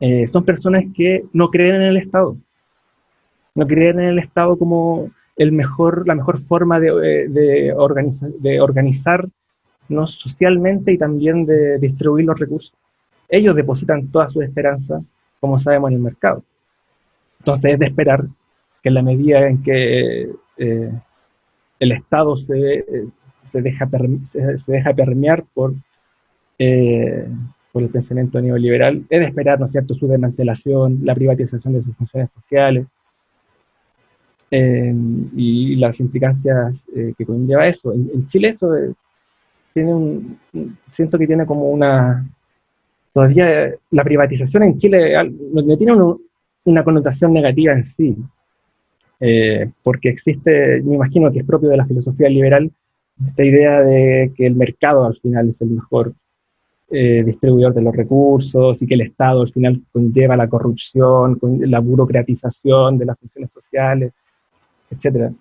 Eh, 0.00 0.26
son 0.28 0.44
personas 0.44 0.84
que 0.94 1.24
no 1.32 1.50
creen 1.50 1.76
en 1.76 1.82
el 1.82 1.96
Estado, 1.98 2.36
no 3.54 3.66
creen 3.66 4.00
en 4.00 4.08
el 4.10 4.18
Estado 4.18 4.56
como 4.56 5.10
el 5.38 5.52
mejor, 5.52 6.06
la 6.06 6.16
mejor 6.16 6.38
forma 6.38 6.80
de, 6.80 6.88
eh, 6.88 7.28
de, 7.28 7.72
organizar, 7.72 8.28
de 8.30 8.60
organizarnos 8.60 9.30
socialmente 10.10 10.92
y 10.92 10.98
también 10.98 11.46
de 11.46 11.78
distribuir 11.78 12.26
los 12.26 12.38
recursos. 12.38 12.74
Ellos 13.28 13.54
depositan 13.54 14.08
toda 14.08 14.28
su 14.28 14.42
esperanza, 14.42 15.00
como 15.40 15.58
sabemos, 15.58 15.90
en 15.90 15.96
el 15.96 16.02
mercado. 16.02 16.42
Entonces 17.38 17.74
es 17.74 17.78
de 17.78 17.86
esperar 17.86 18.26
que 18.82 18.88
en 18.88 18.94
la 18.94 19.02
medida 19.02 19.46
en 19.46 19.62
que 19.62 20.28
eh, 20.56 20.92
el 21.78 21.92
Estado 21.92 22.36
se, 22.36 22.84
se, 23.50 23.62
deja, 23.62 23.88
se, 24.26 24.72
deja 24.72 24.92
permear 24.92 25.44
por, 25.54 25.72
eh, 26.58 27.28
el 27.74 27.90
pensamiento 27.90 28.40
neoliberal, 28.40 29.04
es 29.08 29.20
de 29.20 29.26
esperar, 29.26 29.60
¿no 29.60 29.68
cierto?, 29.68 29.94
su 29.94 30.08
desmantelación, 30.08 30.98
la 31.04 31.14
privatización 31.14 31.74
de 31.74 31.84
sus 31.84 31.94
funciones 31.94 32.28
sociales 32.34 32.88
eh, 34.50 34.94
y 35.36 35.76
las 35.76 36.00
implicancias 36.00 36.82
eh, 36.94 37.12
que 37.16 37.26
conlleva 37.26 37.66
eso. 37.66 37.92
En, 37.92 38.26
Chile 38.28 38.48
eso 38.48 38.70
tiene 39.74 39.94
un, 39.94 40.38
siento 40.90 41.18
que 41.18 41.26
tiene 41.26 41.44
como 41.46 41.70
una, 41.70 42.26
todavía 43.12 43.74
la 43.90 44.04
privatización 44.04 44.62
en 44.62 44.76
Chile 44.78 45.14
no, 45.52 45.76
tiene 45.76 45.92
una 46.64 46.84
connotación 46.84 47.32
negativa 47.32 47.74
en 47.74 47.84
sí, 47.84 48.16
eh, 49.20 49.70
porque 49.82 50.08
existe, 50.08 50.80
me 50.82 50.94
imagino 50.94 51.30
que 51.32 51.40
es 51.40 51.44
propio 51.44 51.68
de 51.68 51.76
la 51.76 51.86
filosofía 51.86 52.28
liberal, 52.28 52.70
esta 53.26 53.44
idea 53.44 53.80
de 53.82 54.32
que 54.36 54.46
el 54.46 54.54
mercado 54.54 55.04
al 55.04 55.16
final 55.16 55.48
es 55.48 55.60
el 55.60 55.70
mejor 55.70 56.14
eh, 56.90 57.22
distribuidor 57.24 57.74
de 57.74 57.82
los 57.82 57.94
recursos 57.94 58.80
y 58.80 58.86
que 58.86 58.94
el 58.94 59.02
Estado 59.02 59.42
al 59.42 59.50
final 59.50 59.82
conlleva 59.92 60.36
la 60.36 60.48
corrupción, 60.48 61.38
la 61.42 61.80
burocratización 61.80 62.96
de 62.96 63.04
las 63.04 63.18
funciones 63.18 63.50
sociales, 63.50 64.12
etc. 64.90 65.32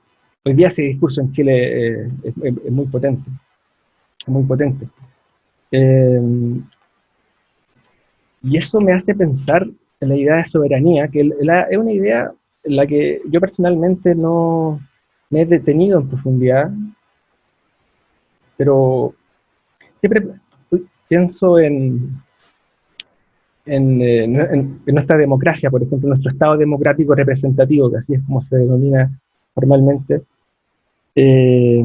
Hoy 0.46 0.54
día 0.54 0.68
ese 0.68 0.84
discurso 0.84 1.22
en 1.22 1.32
Chile 1.32 2.06
eh, 2.06 2.12
es, 2.24 2.72
muy 2.72 2.86
potente, 2.88 3.30
muy 4.28 4.44
potente. 4.44 4.88
Eh, 5.72 6.22
y 8.44 8.58
eso 8.58 8.80
me 8.80 8.94
hace 8.94 9.14
pensar 9.14 9.68
en 10.00 10.10
la 10.10 10.16
idea 10.16 10.36
de 10.38 10.46
soberanía, 10.46 11.08
que 11.08 11.22
es 11.22 11.78
una 11.78 11.92
idea 11.92 12.32
en 12.64 12.76
la 12.76 12.86
que 12.86 13.22
yo 13.30 13.40
personalmente 13.40 14.16
no 14.16 14.80
me 15.30 15.42
he 15.42 15.46
detenido 15.46 16.00
en 16.00 16.08
profundidad, 16.08 16.72
pero 18.56 19.14
siempre 20.00 20.40
pienso 21.08 21.60
en, 21.60 22.22
eh, 23.66 24.24
en, 24.24 24.82
nuestra 24.86 25.18
democracia, 25.18 25.70
por 25.70 25.84
ejemplo, 25.84 26.08
nuestro 26.08 26.30
Estado 26.30 26.58
democrático 26.58 27.14
representativo, 27.16 27.92
que 27.92 27.98
así 27.98 28.14
es 28.14 28.24
como 28.24 28.42
se 28.42 28.58
denomina 28.58 29.12
formalmente, 29.58 30.22
eh, 31.16 31.84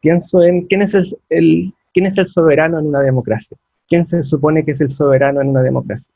pienso 0.00 0.42
en 0.42 0.62
quién 0.66 0.82
es 0.82 0.94
el, 1.28 1.72
quién 1.94 2.06
es 2.06 2.18
el 2.18 2.26
soberano 2.26 2.80
en 2.80 2.86
una 2.86 3.00
democracia. 3.00 3.56
¿Quién 3.88 4.04
se 4.04 4.24
supone 4.24 4.64
que 4.64 4.72
es 4.72 4.80
el 4.80 4.90
soberano 4.90 5.40
en 5.40 5.50
una 5.50 5.62
democracia? 5.62 6.12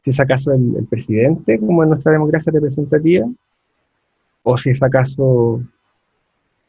Si 0.00 0.12
es 0.12 0.18
acaso 0.18 0.54
el, 0.54 0.86
presidente, 0.88 1.58
como 1.58 1.82
en 1.82 1.90
nuestra 1.90 2.12
democracia 2.12 2.50
representativa, 2.50 3.26
o 4.42 4.56
si 4.56 4.70
es 4.70 4.82
acaso 4.82 5.60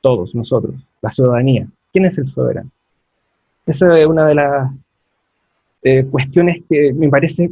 todos 0.01 0.36
nosotros, 0.36 0.75
la 1.01 1.10
ciudadanía. 1.10 1.65
¿Quién 1.93 2.08
es 2.08 2.17
el 2.17 2.25
soberano? 2.25 2.69
Esa 3.65 3.97
es 3.97 4.06
una 4.06 4.27
de 4.27 4.36
las 4.36 4.71
eh, 5.84 6.06
cuestiones 6.12 6.62
que 6.69 6.91
me 6.91 7.08
parece 7.08 7.49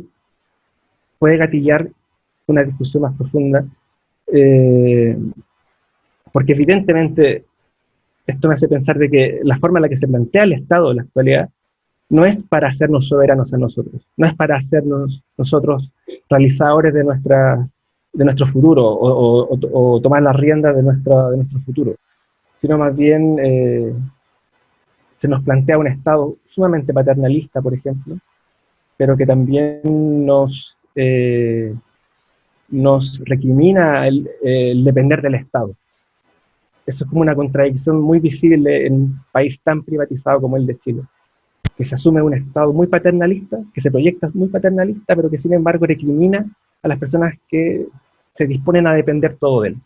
puede 1.17 1.37
gatillar 1.37 1.87
una 2.47 2.63
discusión 2.63 3.03
más 3.03 3.15
profunda, 3.15 3.63
eh, 4.33 5.17
porque 6.31 6.53
evidentemente 6.53 7.45
esto 8.25 8.47
me 8.47 8.53
hace 8.53 8.67
pensar 8.67 8.97
de 8.97 9.09
que 9.09 9.39
la 9.43 9.57
forma 9.57 9.79
en 9.79 9.83
la 9.83 9.89
que 9.89 9.97
se 9.97 10.07
plantea 10.07 10.43
el 10.43 10.53
Estado 10.53 10.91
en 10.91 10.97
la 10.97 11.03
actualidad 11.03 11.49
no 12.09 12.25
es 12.25 12.43
para 12.43 12.67
hacernos 12.67 13.07
soberanos 13.07 13.53
a 13.53 13.57
nosotros, 13.57 14.07
no 14.17 14.27
es 14.27 14.35
para 14.35 14.57
hacernos 14.57 15.23
nosotros 15.37 15.91
realizadores 16.29 16.93
de, 16.93 17.03
nuestra, 17.03 17.67
de 18.13 18.25
nuestro 18.25 18.47
futuro 18.47 18.83
o, 18.83 20.01
tomar 20.01 20.21
las 20.23 20.35
riendas 20.35 20.75
de, 20.75 20.81
de 20.81 21.37
nuestro 21.37 21.59
futuro, 21.65 21.95
sino 22.61 22.77
más 22.77 22.95
bien 22.95 23.37
eh, 23.41 23.93
se 25.15 25.27
nos 25.27 25.43
plantea 25.43 25.77
un 25.77 25.87
Estado 25.87 26.37
sumamente 26.47 26.93
paternalista, 26.93 27.61
por 27.61 27.73
ejemplo, 27.73 28.17
pero 28.95 29.17
que 29.17 29.25
también 29.25 29.81
nos, 30.25 30.75
eh, 30.95 31.75
nos 32.71 33.21
recrimina 33.25 34.07
el, 34.07 34.83
depender 34.83 35.21
del 35.21 35.35
Estado. 35.35 35.75
Eso 36.85 37.03
es 37.03 37.09
como 37.09 37.21
una 37.21 37.35
contradicción 37.35 38.01
muy 38.01 38.19
visible 38.19 38.85
en 38.85 38.93
un 38.93 39.19
país 39.31 39.59
tan 39.61 39.83
privatizado 39.83 40.41
como 40.41 40.57
el 40.57 40.65
de 40.65 40.77
Chile, 40.79 41.01
que 41.77 41.85
se 41.85 41.95
asume 41.95 42.21
un 42.21 42.33
Estado 42.33 42.73
muy 42.73 42.87
paternalista, 42.87 43.59
que 43.73 43.81
se 43.81 43.91
proyecta 43.91 44.29
muy 44.33 44.47
paternalista, 44.47 45.15
pero 45.15 45.29
que 45.29 45.37
sin 45.37 45.53
embargo 45.53 45.85
recrimina 45.85 46.45
a 46.81 46.87
las 46.87 46.97
personas 46.97 47.35
que 47.47 47.85
se 48.33 48.47
disponen 48.47 48.87
a 48.87 48.93
depender 48.93 49.37
todo 49.39 49.61
de 49.61 49.69
él. 49.69 49.77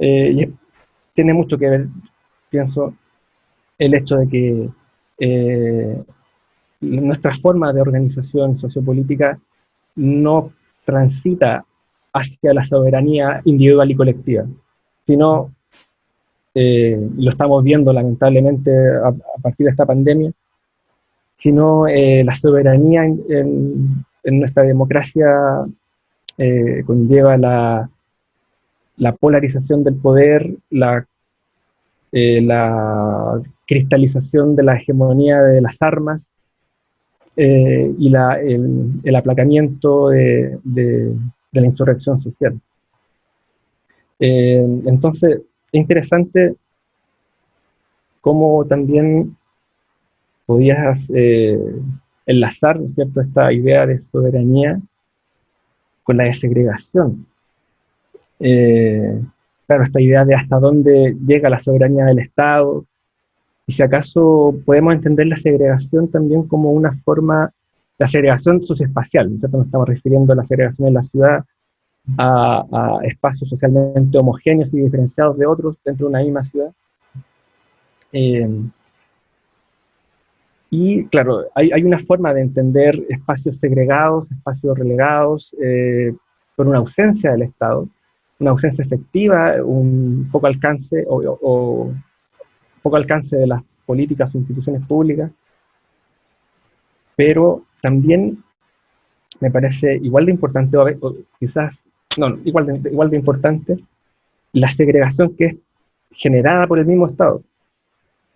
Eh, 0.00 0.32
y 0.32 0.54
tiene 1.14 1.34
mucho 1.34 1.58
que 1.58 1.68
ver, 1.68 1.86
pienso, 2.50 2.94
el 3.78 3.94
hecho 3.94 4.16
de 4.16 4.28
que 4.28 4.68
eh, 5.18 6.02
nuestra 6.80 7.34
forma 7.34 7.72
de 7.72 7.80
organización 7.80 8.58
sociopolítica 8.58 9.38
no 9.96 10.52
transita 10.84 11.64
hacia 12.12 12.54
la 12.54 12.62
soberanía 12.62 13.40
individual 13.44 13.90
y 13.90 13.96
colectiva, 13.96 14.44
sino, 15.04 15.52
eh, 16.54 16.98
lo 17.16 17.30
estamos 17.30 17.64
viendo 17.64 17.92
lamentablemente 17.92 18.70
a, 18.96 19.12
partir 19.40 19.66
de 19.66 19.70
esta 19.70 19.86
pandemia, 19.86 20.32
sino 21.34 21.86
eh, 21.88 22.22
la 22.24 22.34
soberanía 22.34 23.04
en, 23.04 24.04
nuestra 24.24 24.62
democracia 24.62 25.26
conlleva 26.86 27.36
la, 27.36 27.90
la 28.96 29.12
polarización 29.12 29.82
del 29.82 29.96
poder, 29.96 30.54
la 30.70 31.06
eh, 32.14 32.42
la 32.42 33.40
cristalización 33.66 34.54
de 34.54 34.62
la 34.62 34.74
hegemonía 34.74 35.40
de 35.40 35.62
las 35.62 35.80
armas 35.80 36.28
eh, 37.36 37.94
y 37.98 38.08
el, 38.08 39.16
aplacamiento 39.16 40.10
de, 40.10 40.58
la 41.52 41.66
insurrección 41.66 42.22
social. 42.22 42.58
Eh, 44.18 44.82
entonces, 44.86 45.40
es 45.72 45.80
interesante 45.80 46.54
cómo 48.20 48.64
también 48.66 49.36
podías 50.46 51.10
enlazar 52.26 52.80
¿cierto? 52.94 53.20
esta 53.20 53.52
idea 53.52 53.86
de 53.86 54.00
soberanía 54.00 54.80
con 56.04 56.16
la 56.16 56.24
desegregación 56.24 57.26
claro, 59.66 59.84
esta 59.84 60.00
idea 60.00 60.24
de 60.24 60.34
hasta 60.34 60.58
dónde 60.58 61.16
llega 61.26 61.48
la 61.48 61.58
soberanía 61.58 62.04
del 62.04 62.18
Estado, 62.18 62.84
si 63.72 63.82
acaso 63.82 64.54
podemos 64.64 64.94
entender 64.94 65.26
la 65.26 65.36
segregación 65.36 66.08
también 66.08 66.44
como 66.44 66.70
una 66.70 66.92
forma, 67.04 67.50
la 67.98 68.06
segregación 68.06 68.64
socioespacial, 68.64 69.28
nosotros 69.30 69.52
nos 69.52 69.66
estamos 69.66 69.88
refiriendo 69.88 70.32
a 70.32 70.36
la 70.36 70.44
segregación 70.44 70.88
en 70.88 70.94
la 70.94 71.02
ciudad, 71.02 71.44
a, 72.18 72.98
espacios 73.04 73.50
socialmente 73.50 74.18
homogéneos 74.18 74.72
y 74.74 74.80
diferenciados 74.80 75.38
de 75.38 75.46
otros 75.46 75.76
dentro 75.84 76.06
de 76.06 76.10
una 76.10 76.22
misma 76.22 76.44
ciudad. 76.44 76.72
Eh, 78.12 78.48
y 80.74 81.04
claro, 81.08 81.44
hay, 81.54 81.84
una 81.84 81.98
forma 81.98 82.32
de 82.32 82.40
entender 82.40 82.98
espacios 83.10 83.58
segregados, 83.58 84.32
espacios 84.32 84.78
relegados, 84.78 85.54
eh, 85.62 86.14
por 86.56 86.66
una 86.66 86.78
ausencia 86.78 87.32
del 87.32 87.42
Estado, 87.42 87.88
una 88.38 88.52
ausencia 88.52 88.82
efectiva, 88.82 89.56
un 89.62 90.28
poco 90.32 90.46
alcance 90.46 91.04
o, 91.08 91.92
poco 92.82 92.96
alcance 92.96 93.36
de 93.36 93.46
las 93.46 93.62
políticas 93.86 94.34
o 94.34 94.38
instituciones 94.38 94.84
públicas, 94.86 95.30
pero 97.16 97.64
también 97.80 98.42
me 99.40 99.50
parece 99.50 99.96
igual 99.96 100.26
de 100.26 100.32
importante, 100.32 100.76
o 100.76 101.16
quizás, 101.38 101.82
no, 102.16 102.38
igual 102.44 102.80
igual 102.84 103.10
de 103.10 103.16
importante, 103.16 103.78
la 104.52 104.70
segregación 104.70 105.34
que 105.36 105.46
es 105.46 105.56
generada 106.12 106.66
por 106.66 106.78
el 106.78 106.86
mismo 106.86 107.06
Estado, 107.06 107.42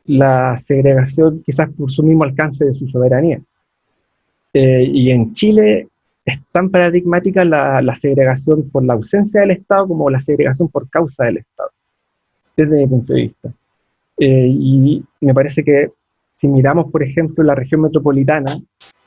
la 0.06 0.56
segregación 0.56 1.42
quizás 1.44 1.68
por 1.70 1.92
su 1.92 2.02
mismo 2.02 2.24
alcance 2.24 2.64
de 2.64 2.72
su 2.72 2.88
soberanía. 2.88 3.40
Eh, 4.52 4.85
y 4.85 5.11
en 5.11 5.32
Chile 5.35 5.88
es 6.24 6.40
tan 6.50 6.70
paradigmática 6.70 7.44
la, 7.44 7.94
segregación 7.94 8.68
por 8.70 8.85
la 8.85 8.94
ausencia 8.94 9.42
del 9.42 9.52
Estado 9.52 9.87
como 9.88 10.11
la 10.11 10.20
segregación 10.20 10.68
por 10.68 10.88
causa 10.88 11.24
del 11.24 11.38
Estado, 11.38 11.70
desde 12.56 12.76
mi 12.78 12.87
punto 12.87 13.12
de 13.12 13.22
vista. 13.22 13.52
Eh, 14.18 14.48
y 14.48 15.05
me 15.20 15.35
parece 15.35 15.62
que 15.62 15.90
si 16.35 16.48
miramos, 16.48 16.90
por 16.90 17.02
ejemplo, 17.02 17.44
la 17.44 17.55
región 17.55 17.83
metropolitana, 17.83 18.61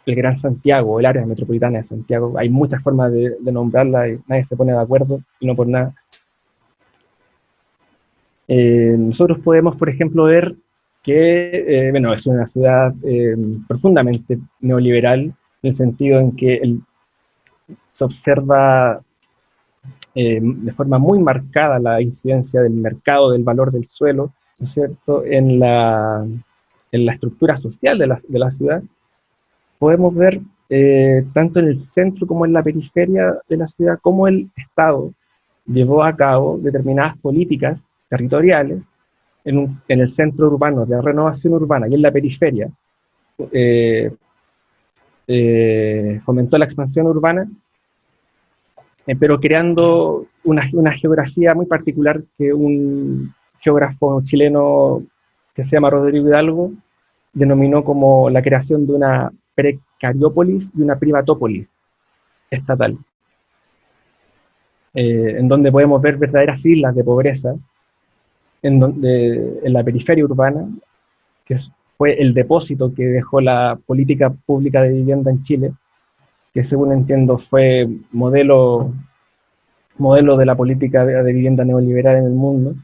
el 0.06 0.16
Gran 0.16 0.38
Santiago, 0.38 1.00
el 1.00 1.06
área 1.06 1.26
metropolitana 1.26 1.80
de 1.80 1.84
Santiago, 1.84 2.34
hay 2.38 2.50
muchas 2.50 2.82
formas 2.82 3.12
de, 3.12 3.36
nombrarla 3.52 4.10
y 4.10 4.20
nadie 4.28 4.44
se 4.44 4.56
pone 4.56 4.72
de 4.72 4.80
acuerdo, 4.80 5.22
y 5.40 5.48
no 5.48 5.56
por 5.56 5.68
nada. 5.68 5.94
Eh, 8.48 8.96
nosotros 8.98 9.40
podemos, 9.40 9.76
por 9.76 9.90
ejemplo, 9.90 10.24
ver 10.24 10.56
que, 11.04 11.88
eh, 11.88 11.92
bueno, 11.92 12.14
es 12.14 12.26
una 12.26 12.48
ciudad 12.48 12.94
profundamente 13.68 14.40
neoliberal, 14.60 15.22
en 15.22 15.34
el 15.62 15.74
sentido 15.74 16.20
en 16.20 16.36
que 16.36 16.56
el 16.56 16.82
se 17.92 18.06
observa 18.06 19.02
de 20.16 20.74
forma 20.76 20.98
muy 20.98 21.20
marcada 21.20 21.80
la 21.80 22.02
incidencia 22.02 22.62
del 22.62 22.74
mercado, 22.74 23.32
del 23.32 23.44
valor 23.44 23.72
del 23.72 23.88
suelo, 23.88 24.34
¿no 24.60 24.66
es 24.66 24.74
cierto?, 24.74 25.24
en 25.26 25.60
la, 25.60 26.26
en 26.92 27.06
la 27.06 27.14
estructura 27.14 27.58
social 27.58 27.98
de 27.98 28.08
la, 28.08 28.20
de 28.28 28.40
la 28.40 28.52
ciudad, 28.52 28.84
podemos 29.78 30.14
ver 30.14 30.40
eh, 30.70 31.26
tanto 31.34 31.60
en 31.60 31.68
el 31.68 31.76
centro 31.76 32.28
como 32.28 32.46
en 32.46 32.54
la 32.54 32.64
periferia 32.64 33.38
de 33.48 33.58
la 33.58 33.68
ciudad, 33.68 34.00
cómo 34.02 34.28
el 34.28 34.50
Estado 34.56 35.14
llevó 35.66 36.04
a 36.04 36.16
cabo 36.16 36.58
determinadas 36.58 37.18
políticas 37.18 37.82
territoriales 38.10 38.82
en, 39.46 39.80
en 39.88 40.00
el 40.00 40.08
centro 40.08 40.48
urbano, 40.48 40.86
de 40.86 40.96
la 40.96 41.02
renovación 41.02 41.54
urbana 41.54 41.88
y 41.88 41.96
en 41.96 42.02
la 42.02 42.12
periferia, 42.12 42.70
eh, 43.52 44.12
fomentó 46.24 46.58
la 46.58 46.66
expansión 46.66 47.06
urbana 47.06 47.48
eh, 49.10 49.16
pero 49.16 49.40
creando 49.40 50.28
una, 50.44 50.70
una, 50.74 50.92
geografía 50.92 51.56
muy 51.56 51.66
particular 51.66 52.22
que 52.38 52.54
un 52.54 53.34
geógrafo 53.62 54.22
chileno 54.24 55.04
que 55.54 55.64
se 55.64 55.76
llama 55.76 55.90
Rodrigo 55.90 56.28
Hidalgo 56.28 56.72
denominó 57.34 57.84
como 57.84 58.30
la 58.30 58.42
creación 58.42 58.86
de 58.88 58.94
una 58.94 59.32
precariópolis 59.56 60.72
y 60.76 60.82
una 60.82 60.98
privatópolis 60.98 61.70
estatal, 62.50 62.98
eh, 64.94 65.36
en 65.38 65.48
donde 65.48 65.72
podemos 65.72 66.02
ver 66.02 66.18
verdaderas 66.18 66.66
islas 66.66 66.96
de 66.96 67.04
pobreza, 67.04 67.56
en, 68.62 68.80
donde, 68.80 69.60
en 69.64 69.74
la 69.74 69.84
periferia 69.84 70.26
urbana, 70.26 70.68
que 71.46 71.58
fue 71.98 72.14
el 72.22 72.34
depósito 72.34 72.94
que 72.94 73.06
dejó 73.06 73.42
la 73.42 73.78
política 73.86 74.30
pública 74.30 74.82
de 74.82 74.90
vivienda 74.90 75.32
en 75.32 75.44
Chile, 75.44 75.74
que 76.54 76.64
según 76.64 76.92
entiendo 76.92 77.38
fue 77.38 77.88
modelo, 78.12 78.92
modelo 79.98 80.38
de 80.38 80.46
la 80.46 80.56
política 80.56 81.06
de 81.06 81.34
vivienda 81.34 81.64
neoliberal 81.64 82.18
en 82.18 82.26
el 82.26 82.34
mundo. 82.34 82.76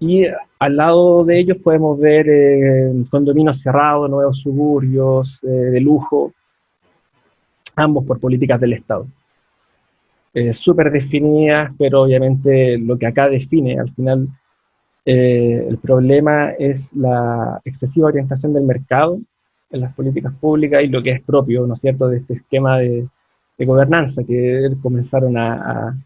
Y 0.00 0.24
al 0.58 0.76
lado 0.76 1.24
de 1.24 1.38
ellos 1.38 1.58
podemos 1.58 1.98
ver 1.98 2.26
eh, 2.28 2.92
condominios 3.10 3.60
cerrados, 3.60 4.08
nuevos 4.08 4.38
suburbios 4.38 5.42
eh, 5.44 5.48
de 5.48 5.80
lujo, 5.80 6.32
ambos 7.76 8.04
por 8.04 8.20
políticas 8.20 8.60
del 8.60 8.74
Estado. 8.74 9.06
Eh, 10.34 10.54
súper 10.54 10.90
definidas, 10.90 11.72
pero 11.78 12.02
obviamente 12.02 12.78
lo 12.78 12.96
que 12.96 13.06
acá 13.06 13.28
define 13.28 13.78
al 13.78 13.90
final 13.90 14.28
eh, 15.04 15.66
el 15.68 15.78
problema 15.78 16.52
es 16.52 16.92
la 16.94 17.60
excesiva 17.64 18.08
orientación 18.08 18.52
del 18.54 18.64
mercado 18.64 19.20
en 19.70 19.80
las 19.80 19.92
políticas 19.94 20.32
públicas 20.34 20.82
y 20.82 20.88
lo 20.88 21.02
que 21.02 21.10
es 21.10 21.22
propio, 21.22 21.66
¿no 21.66 21.74
es 21.74 21.80
cierto?, 21.80 22.08
de 22.08 22.18
este 22.18 22.34
esquema 22.34 22.78
de, 22.78 23.08
gobernanza 23.58 24.24
que 24.24 24.72
comenzaron 24.82 25.36
a, 25.38 25.96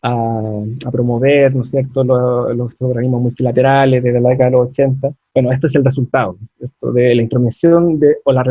promover, 0.00 1.54
¿no 1.54 1.62
es 1.62 1.70
cierto?, 1.70 2.02
los, 2.04 2.74
organismos 2.78 3.22
multilaterales 3.22 4.02
desde 4.02 4.20
la 4.20 4.30
década 4.30 4.50
de 4.50 4.56
los 4.56 4.68
80. 4.68 5.10
Bueno, 5.34 5.52
este 5.52 5.66
es 5.66 5.74
el 5.74 5.84
resultado 5.84 6.36
de 6.80 7.14
la 7.14 7.22
intromisión 7.22 7.98
de, 7.98 8.16
o 8.24 8.32
la, 8.32 8.44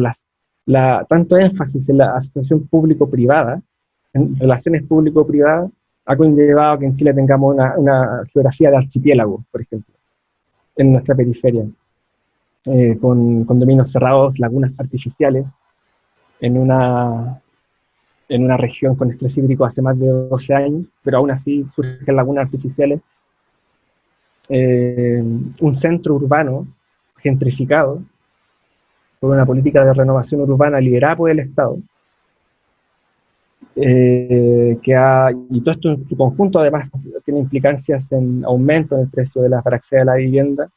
la 0.65 1.05
tanto 1.09 1.37
énfasis 1.37 1.89
en 1.89 1.97
la 1.97 2.15
asociación 2.15 2.67
público-privada, 2.67 3.61
en 4.13 4.37
relaciones 4.39 4.83
público-privadas, 4.83 5.71
ha 6.05 6.15
conllevado 6.15 6.79
que 6.79 6.85
en 6.85 6.95
Chile 6.95 7.13
tengamos 7.13 7.53
una, 7.53 7.77
una 7.77 8.23
geografía 8.33 8.71
de 8.71 8.77
archipiélago, 8.77 9.43
por 9.51 9.61
ejemplo, 9.61 9.93
en 10.75 10.93
nuestra 10.93 11.13
periferia, 11.15 11.65
eh, 12.65 12.97
con 12.99 13.45
condominios 13.45 13.91
cerrados, 13.91 14.39
lagunas 14.39 14.71
artificiales, 14.77 15.45
en 16.41 16.57
una, 16.57 17.41
en 18.29 18.43
una 18.43 18.57
región 18.57 18.95
con 18.95 19.11
estrés 19.11 19.37
hídrico 19.39 19.65
hace 19.65 19.81
más 19.81 19.99
de 19.99 20.07
12 20.07 20.53
años, 20.53 20.85
pero 21.03 21.17
aún 21.17 21.31
así 21.31 21.65
surgen 21.75 22.15
lagunas 22.15 22.45
artificiales, 22.45 23.01
eh, 24.47 25.21
un 25.59 25.75
centro 25.75 26.15
urbano 26.15 26.67
gentrificado, 27.17 28.01
con 29.19 29.31
una 29.31 29.45
política 29.45 29.83
de 29.83 29.93
renovación 29.93 30.41
urbana 30.41 30.79
liderada 30.79 31.17
por 31.17 31.29
el 31.31 31.39
Estado, 31.39 31.77
eh, 33.75 34.77
que 34.81 34.95
ha, 34.95 35.31
y 35.49 35.61
todo 35.61 35.73
esto 35.73 35.91
en 35.91 36.07
su 36.07 36.15
conjunto 36.15 36.59
además 36.59 36.89
tiene 37.25 37.39
implicancias 37.39 38.11
en 38.11 38.45
aumento 38.45 38.95
en 38.95 39.01
el 39.01 39.09
precio 39.09 39.41
de 39.41 39.49
la, 39.49 39.59
acceder 39.59 40.03
a 40.03 40.05
la 40.05 40.15
vivienda, 40.15 40.69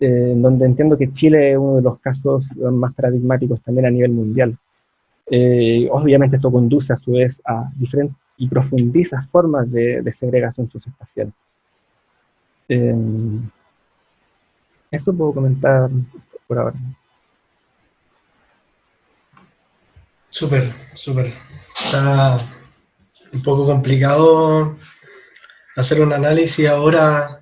eh, 0.00 0.34
donde 0.36 0.64
entiendo 0.64 0.96
que 0.96 1.12
Chile 1.12 1.52
es 1.52 1.58
uno 1.58 1.76
de 1.76 1.82
los 1.82 1.98
casos 1.98 2.56
más 2.56 2.94
paradigmáticos 2.94 3.60
también 3.62 3.86
a 3.86 3.90
nivel 3.90 4.12
mundial. 4.12 4.56
Eh, 5.30 5.88
obviamente 5.90 6.36
esto 6.36 6.50
conduce 6.50 6.92
a 6.92 6.96
su 6.96 7.12
vez 7.12 7.42
a 7.44 7.70
diferentes 7.76 8.16
y 8.38 8.48
profundiza 8.48 9.28
formas 9.30 9.70
de, 9.70 10.00
de 10.00 10.12
segregación 10.12 10.70
socioespacial. 10.70 11.32
eso 14.90 15.12
puedo 15.12 15.32
comentar 15.32 15.90
por 16.46 16.58
ahora. 16.58 16.76
Súper, 20.30 20.72
súper. 20.94 21.34
Está 21.84 22.38
un 23.32 23.42
poco 23.42 23.66
complicado 23.66 24.76
hacer 25.76 26.00
un 26.00 26.12
análisis 26.12 26.68
ahora 26.68 27.40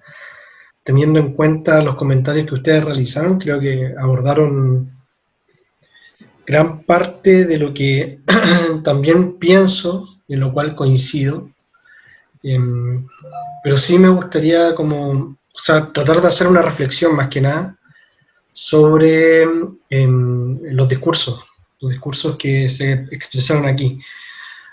teniendo 0.82 1.18
en 1.18 1.34
cuenta 1.34 1.82
los 1.82 1.96
comentarios 1.96 2.46
que 2.46 2.54
ustedes 2.54 2.84
realizaron. 2.84 3.38
Creo 3.38 3.60
que 3.60 3.94
abordaron 3.98 4.95
gran 6.46 6.82
parte 6.84 7.44
de 7.44 7.58
lo 7.58 7.74
que 7.74 8.20
también 8.84 9.38
pienso, 9.38 10.08
en 10.28 10.40
lo 10.40 10.52
cual 10.52 10.76
coincido. 10.76 11.50
Em, 12.42 13.06
pero 13.62 13.76
sí 13.76 13.98
me 13.98 14.08
gustaría 14.08 14.74
como, 14.74 15.36
tratar 15.92 16.20
de 16.20 16.28
hacer 16.28 16.46
una 16.46 16.62
reflexión 16.62 17.16
más 17.16 17.28
que 17.28 17.40
nada 17.40 17.76
sobre 18.52 19.42
em, 19.90 20.56
los 20.72 20.88
discursos, 20.88 21.44
los 21.80 21.90
discursos 21.90 22.36
que 22.36 22.68
se 22.68 22.92
expresaron 23.10 23.66
aquí. 23.66 24.00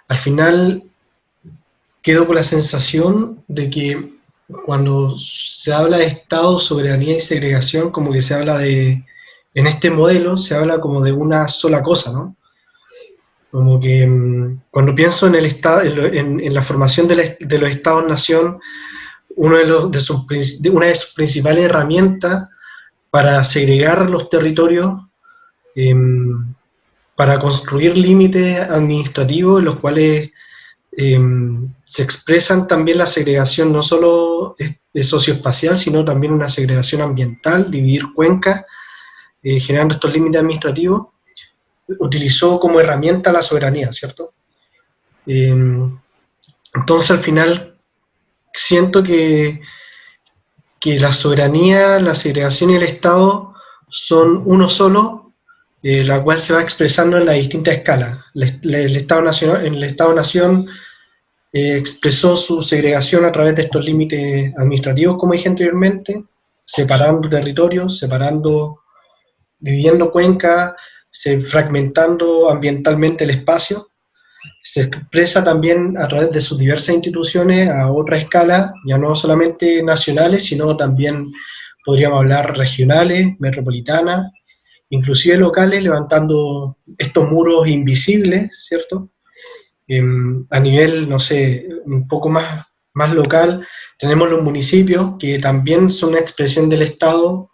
Al 0.08 0.18
final 0.18 0.84
quedo 2.02 2.28
con 2.28 2.36
la 2.36 2.44
sensación 2.44 3.44
de 3.48 3.70
que 3.70 4.14
cuando 4.66 5.18
se 5.18 5.74
habla 5.74 5.98
de 5.98 6.06
Estado, 6.06 6.60
soberanía 6.60 7.16
y 7.16 7.20
segregación, 7.20 7.90
como 7.92 8.12
que 8.12 8.22
se 8.22 8.36
habla 8.36 8.58
de, 8.60 9.04
en 9.54 9.68
este 9.68 9.90
modelo, 9.90 10.38
se 10.38 10.56
habla 10.56 10.80
como 10.80 11.02
de 11.02 11.12
una 11.12 11.48
sola 11.48 11.82
cosa, 11.84 12.12
¿no? 12.12 12.36
Como 13.52 13.80
que 13.80 14.06
mm, 14.08 14.62
cuando 14.72 14.96
pienso 14.96 15.28
en, 15.28 15.36
el 15.36 15.46
estado, 15.46 15.84
en, 15.84 16.54
la 16.54 16.64
formación 16.64 17.08
de, 17.08 17.38
los 17.40 17.70
Estados-nación, 17.70 18.60
uno 19.36 19.58
de, 19.58 19.66
los, 19.66 20.04
sus, 20.04 20.26
una 20.72 20.88
de 20.88 20.96
sus 20.96 21.14
principales 21.14 21.66
herramientas 21.66 22.50
para 23.10 23.44
segregar 23.44 24.10
los 24.10 24.30
territorios 24.30 24.92
em, 25.76 26.54
para 27.16 27.40
construir 27.40 27.96
límites 27.96 28.60
administrativos 28.60 29.60
en 29.60 29.66
los 29.66 29.80
cuales 29.80 30.32
em, 30.94 31.72
se 31.84 32.02
expresan 32.02 32.68
también 32.68 32.98
la 32.98 33.06
segregación 33.06 33.72
no 33.72 33.84
solo 33.84 34.56
de 34.94 35.04
socioespacial, 35.04 35.78
sino 35.78 36.04
también 36.04 36.34
una 36.34 36.50
segregación 36.50 37.02
ambiental, 37.02 37.70
dividir 37.70 38.14
cuencas, 38.16 38.66
eh, 39.44 39.60
generando 39.60 39.96
estos 39.96 40.14
límites 40.14 40.42
administrativos, 40.42 41.08
utilizó 42.00 42.60
como 42.60 42.80
herramienta 42.80 43.32
la 43.32 43.42
soberanía, 43.42 43.92
¿cierto? 43.92 44.34
Em, 45.26 45.98
entonces 46.74 47.12
al 47.12 47.20
final 47.20 47.76
siento 48.54 49.04
que, 49.04 49.62
que 50.80 51.00
la 51.00 51.12
soberanía, 51.12 52.00
la 52.00 52.16
segregación 52.16 52.72
y 52.72 52.76
el 52.76 52.84
Estado 52.84 53.54
son 53.90 54.42
uno 54.46 54.70
solo 54.70 55.24
eh, 55.84 56.02
la 56.02 56.24
cual 56.24 56.40
se 56.40 56.54
va 56.54 56.62
expresando 56.62 57.18
en 57.18 57.26
la 57.26 57.34
distintas 57.34 57.76
escalas. 57.76 58.20
El, 58.34 58.96
Estado-Nación 58.96 59.66
el 59.66 59.84
Estado 59.84 60.16
-nación, 60.16 60.66
eh, 61.52 61.76
expresó 61.76 62.38
su 62.38 62.62
segregación 62.62 63.26
a 63.26 63.34
través 63.34 63.56
de 63.56 63.64
estos 63.64 63.84
límites 63.84 64.54
administrativos, 64.58 65.18
como 65.18 65.34
dije 65.34 65.50
anteriormente, 65.50 66.24
separando 66.64 67.30
territorios, 67.30 68.00
separando, 68.00 68.80
dividiendo 69.64 70.12
cuencas, 70.12 70.74
fragmentando 71.46 72.50
ambientalmente 72.50 73.24
el 73.24 73.32
espacio. 73.32 73.88
Se 74.62 74.82
expresa 74.82 75.44
también 75.44 75.98
a 75.98 76.08
través 76.08 76.32
de 76.32 76.42
sus 76.42 76.58
diversas 76.58 76.96
instituciones 76.96 77.70
a 77.70 77.90
otra 77.92 78.18
escala, 78.18 78.74
ya 78.86 78.98
no 78.98 79.16
solamente 79.16 79.82
nacionales, 79.82 80.44
sino 80.46 80.76
también 80.76 81.32
podríamos 81.86 82.20
hablar 82.20 82.58
regionales, 82.58 83.36
metropolitanas, 83.40 84.32
inclusive 84.90 85.38
locales, 85.38 85.82
levantando 85.82 86.78
estos 86.98 87.30
muros 87.30 87.68
invisibles, 87.68 88.66
¿cierto? 88.68 89.10
Em, 89.88 90.46
a 90.50 90.60
nivel, 90.60 91.08
no 91.10 91.20
sé, 91.20 91.68
un 91.86 92.08
poco 92.08 92.28
más, 92.30 92.66
más 92.94 93.14
local, 93.14 93.66
tenemos 93.98 94.30
los 94.30 94.42
municipios 94.42 95.16
que 95.20 95.40
también 95.40 95.90
son 95.90 96.10
una 96.10 96.20
expresión 96.20 96.68
del 96.68 96.82
Estado, 96.82 97.50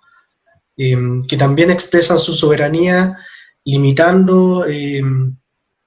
em, 0.80 1.22
que 1.24 1.38
también 1.38 1.70
expresan 1.70 2.18
su 2.18 2.34
soberanía, 2.34 3.18
limitando 3.66 4.66
em, 4.66 5.36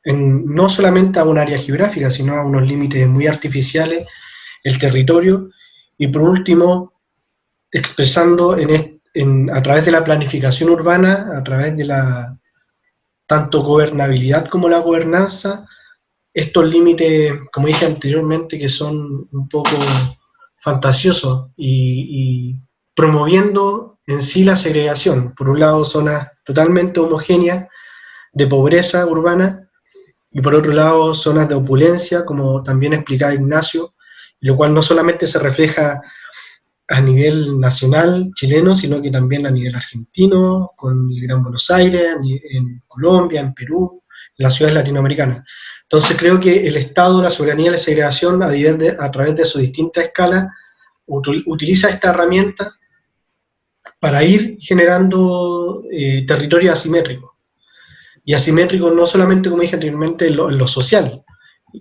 no 0.04 0.68
solamente 0.68 1.18
a 1.18 1.24
un 1.24 1.38
área 1.38 1.58
geográfica, 1.58 2.10
sino 2.10 2.34
a 2.34 2.44
unos 2.44 2.66
límites 2.66 3.08
muy 3.08 3.26
artificiales 3.26 4.06
el 4.62 4.78
territorio, 4.78 5.50
y 5.96 6.08
por 6.08 6.22
último, 6.22 6.92
expresando 7.70 8.52
a 8.52 9.62
través 9.62 9.84
de 9.84 9.92
la 9.92 10.04
planificación 10.04 10.70
urbana, 10.70 11.38
a 11.38 11.42
través 11.42 11.76
de 11.76 11.84
la 11.84 12.38
tanto 13.26 13.62
gobernabilidad 13.62 14.46
como 14.48 14.68
la 14.68 14.80
gobernanza, 14.80 15.66
estos 16.34 16.66
límites, 16.68 17.32
como 17.50 17.66
dije 17.66 17.86
anteriormente, 17.86 18.58
que 18.58 18.68
son 18.68 19.26
un 19.32 19.48
poco 19.48 19.70
fantasiosos 20.62 21.48
y, 21.56 22.56
promoviendo 22.94 23.91
en 24.06 24.22
sí 24.22 24.44
la 24.44 24.56
segregación. 24.56 25.34
Por 25.34 25.48
un 25.48 25.60
lado, 25.60 25.84
zonas 25.84 26.30
totalmente 26.44 27.00
homogéneas 27.00 27.66
de 28.32 28.46
pobreza 28.46 29.06
urbana 29.06 29.68
y 30.30 30.40
por 30.40 30.54
otro 30.54 30.72
lado, 30.72 31.14
zonas 31.14 31.48
de 31.48 31.54
opulencia, 31.54 32.24
como 32.24 32.62
también 32.62 32.94
explicaba 32.94 33.34
Ignacio, 33.34 33.94
lo 34.40 34.56
cual 34.56 34.72
no 34.72 34.82
solamente 34.82 35.26
se 35.26 35.38
refleja 35.38 36.00
a 36.88 37.00
nivel 37.00 37.60
nacional 37.60 38.30
chileno, 38.34 38.74
sino 38.74 39.00
que 39.00 39.10
también 39.10 39.46
a 39.46 39.50
nivel 39.50 39.74
argentino, 39.74 40.72
con 40.76 41.10
el 41.12 41.22
Gran 41.26 41.42
Buenos 41.42 41.70
Aires, 41.70 42.16
en 42.50 42.82
Colombia, 42.86 43.40
en 43.40 43.52
Perú, 43.52 44.02
en 44.38 44.44
las 44.44 44.54
ciudades 44.54 44.74
latinoamericanas. 44.74 45.44
Entonces 45.82 46.16
creo 46.16 46.40
que 46.40 46.66
el 46.66 46.76
Estado, 46.76 47.22
la 47.22 47.30
soberanía 47.30 47.68
y 47.68 47.72
la 47.72 47.78
segregación 47.78 48.42
a, 48.42 48.48
a 48.48 49.10
través 49.10 49.36
de 49.36 49.44
su 49.44 49.58
distinta 49.58 50.00
escala 50.00 50.50
utiliza 51.06 51.90
esta 51.90 52.10
herramienta 52.10 52.72
para 54.02 54.24
ir 54.24 54.58
generando 54.58 55.84
eh, 55.88 56.26
territorio 56.26 56.72
asimétrico. 56.72 57.36
Y 58.24 58.34
asimétrico 58.34 58.90
no 58.90 59.06
solamente, 59.06 59.48
como 59.48 59.62
dije 59.62 59.76
anteriormente, 59.76 60.26
en 60.26 60.36
lo, 60.36 60.66
social, 60.66 61.22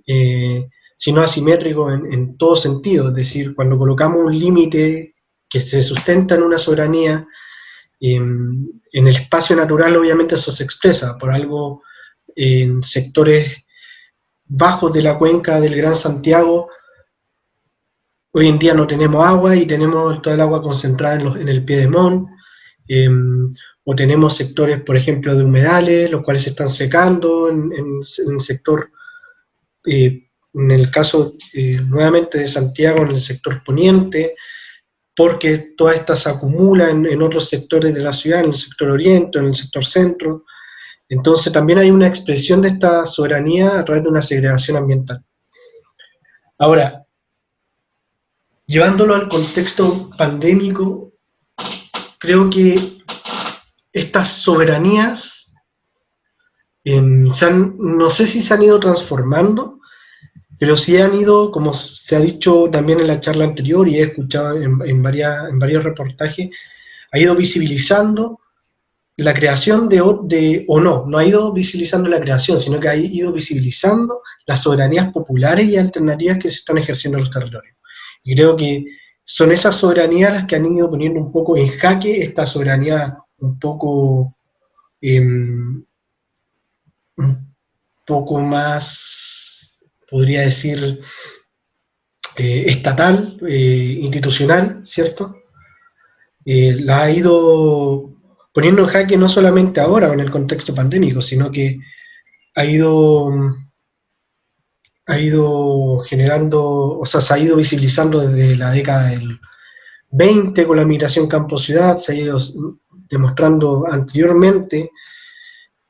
eh, 0.05 0.69
sino 0.95 1.21
asimétrico 1.21 1.91
en, 1.91 2.37
todo 2.37 2.55
sentido. 2.55 3.07
Es 3.07 3.15
decir, 3.15 3.55
cuando 3.55 3.75
colocamos 3.75 4.23
un 4.23 4.37
límite 4.37 5.15
que 5.49 5.59
se 5.59 5.81
sustenta 5.81 6.35
en 6.35 6.43
una 6.43 6.59
soberanía, 6.59 7.25
em, 7.99 8.69
en 8.91 9.07
el 9.07 9.15
espacio 9.15 9.55
natural 9.55 9.97
obviamente 9.97 10.35
eso 10.35 10.51
se 10.51 10.63
expresa 10.63 11.17
por 11.17 11.31
algo 11.31 11.81
en 12.35 12.83
sectores 12.83 13.65
bajos 14.45 14.93
de 14.93 15.01
la 15.01 15.17
cuenca 15.17 15.59
del 15.59 15.75
Gran 15.75 15.95
Santiago, 15.95 16.69
Hoy 18.33 18.47
en 18.47 18.59
día 18.59 18.73
no 18.73 18.87
tenemos 18.87 19.25
agua 19.25 19.55
y 19.57 19.65
tenemos 19.65 20.21
toda 20.21 20.35
el 20.35 20.41
agua 20.41 20.61
concentrada 20.61 21.15
en, 21.15 21.49
el 21.49 21.65
pie 21.65 21.79
de 21.79 21.87
Mon, 21.89 22.27
em, 22.87 23.53
o 23.83 23.95
tenemos 23.95 24.37
sectores, 24.37 24.81
por 24.83 24.95
ejemplo, 24.95 25.35
de 25.35 25.43
humedales, 25.43 26.09
los 26.09 26.23
cuales 26.23 26.43
se 26.43 26.51
están 26.51 26.69
secando 26.69 27.49
en, 27.49 27.71
el 27.73 28.39
sector, 28.39 28.89
eh, 29.85 30.29
en 30.53 30.71
el 30.71 30.89
caso 30.89 31.35
eh, 31.53 31.81
nuevamente 31.81 32.37
de 32.37 32.47
Santiago, 32.47 32.99
en 32.99 33.09
el 33.09 33.19
sector 33.19 33.61
poniente, 33.65 34.35
porque 35.13 35.73
toda 35.75 35.93
esta 35.93 36.15
se 36.15 36.29
acumula 36.29 36.89
en, 36.89 37.05
en, 37.05 37.21
otros 37.21 37.49
sectores 37.49 37.93
de 37.93 38.01
la 38.01 38.13
ciudad, 38.13 38.41
en 38.41 38.47
el 38.47 38.53
sector 38.53 38.91
oriente, 38.91 39.39
en 39.39 39.45
el 39.45 39.55
sector 39.55 39.83
centro. 39.83 40.45
Entonces 41.09 41.51
también 41.51 41.79
hay 41.79 41.91
una 41.91 42.07
expresión 42.07 42.61
de 42.61 42.69
esta 42.69 43.05
soberanía 43.05 43.77
a 43.77 43.83
través 43.83 44.03
de 44.03 44.09
una 44.09 44.21
segregación 44.21 44.77
ambiental. 44.77 45.21
Ahora, 46.57 47.00
llevándolo 48.71 49.15
al 49.15 49.27
contexto 49.27 50.09
pandémico, 50.17 51.11
creo 52.17 52.49
que 52.49 53.03
estas 53.91 54.29
soberanías 54.29 55.51
em, 56.85 57.27
no 57.77 58.09
sé 58.09 58.25
si 58.27 58.39
se 58.39 58.53
han 58.53 58.63
ido 58.63 58.79
transformando, 58.79 59.79
pero 60.57 60.77
sí 60.77 60.97
han 60.97 61.13
ido, 61.15 61.51
como 61.51 61.73
se 61.73 62.15
ha 62.15 62.21
dicho 62.21 62.69
también 62.71 63.01
en 63.01 63.07
la 63.07 63.19
charla 63.19 63.43
anterior 63.43 63.89
y 63.89 63.97
he 63.97 64.03
escuchado 64.03 64.55
en, 64.55 64.79
en 64.85 65.03
varios 65.03 65.83
reportajes, 65.83 66.49
ha 67.11 67.19
ido 67.19 67.35
visibilizando 67.35 68.39
la 69.17 69.33
creación 69.33 69.89
de, 69.89 70.01
de, 70.23 70.65
o 70.69 70.79
no, 70.79 71.05
no 71.05 71.17
ha 71.17 71.25
ido 71.25 71.51
visibilizando 71.51 72.07
la 72.07 72.21
creación, 72.21 72.57
sino 72.57 72.79
que 72.79 72.87
ha 72.87 72.95
ido 72.95 73.33
visibilizando 73.33 74.21
las 74.45 74.63
soberanías 74.63 75.11
populares 75.11 75.67
y 75.67 75.75
alternativas 75.75 76.39
que 76.41 76.49
se 76.49 76.59
están 76.59 76.77
ejerciendo 76.77 77.17
en 77.17 77.25
los 77.25 77.33
territorios. 77.33 77.80
Y 78.23 78.35
creo 78.35 78.55
que 78.55 78.85
son 79.23 79.51
esas 79.51 79.75
soberanías 79.75 80.33
las 80.33 80.45
que 80.45 80.55
han 80.55 80.65
ido 80.65 80.89
poniendo 80.89 81.19
un 81.19 81.31
poco 81.31 81.57
en 81.57 81.69
jaque 81.69 82.21
esta 82.21 82.45
soberanía 82.45 83.17
un 83.39 83.59
poco, 83.59 84.35
em, 85.01 85.83
poco 88.05 88.39
más, 88.39 89.79
podría 90.09 90.41
decir, 90.41 91.01
eh, 92.37 92.65
estatal, 92.67 93.37
eh, 93.47 93.99
institucional, 94.01 94.81
¿cierto? 94.85 95.35
Eh, 96.45 96.75
la 96.79 97.03
ha 97.03 97.11
ido 97.11 98.13
poniendo 98.53 98.83
en 98.83 98.87
jaque 98.89 99.17
no 99.17 99.29
solamente 99.29 99.79
ahora 99.79 100.11
en 100.13 100.19
el 100.19 100.31
contexto 100.31 100.73
pandémico, 100.73 101.21
sino 101.21 101.51
que 101.51 101.79
ha 102.55 102.65
ido 102.65 103.31
ha 105.11 105.19
ido 105.19 105.99
generando, 106.07 106.99
o 106.99 107.05
sea, 107.05 107.19
se 107.19 107.33
ha 107.33 107.37
ido 107.37 107.57
visibilizando 107.57 108.19
desde 108.19 108.55
la 108.55 108.71
década 108.71 109.09
del 109.09 109.39
20 110.11 110.65
con 110.65 110.77
la 110.77 110.85
migración 110.85 111.27
campo-ciudad, 111.27 111.97
se 111.97 112.13
ha 112.13 112.15
ido 112.15 112.37
demostrando 113.09 113.85
anteriormente 113.89 114.91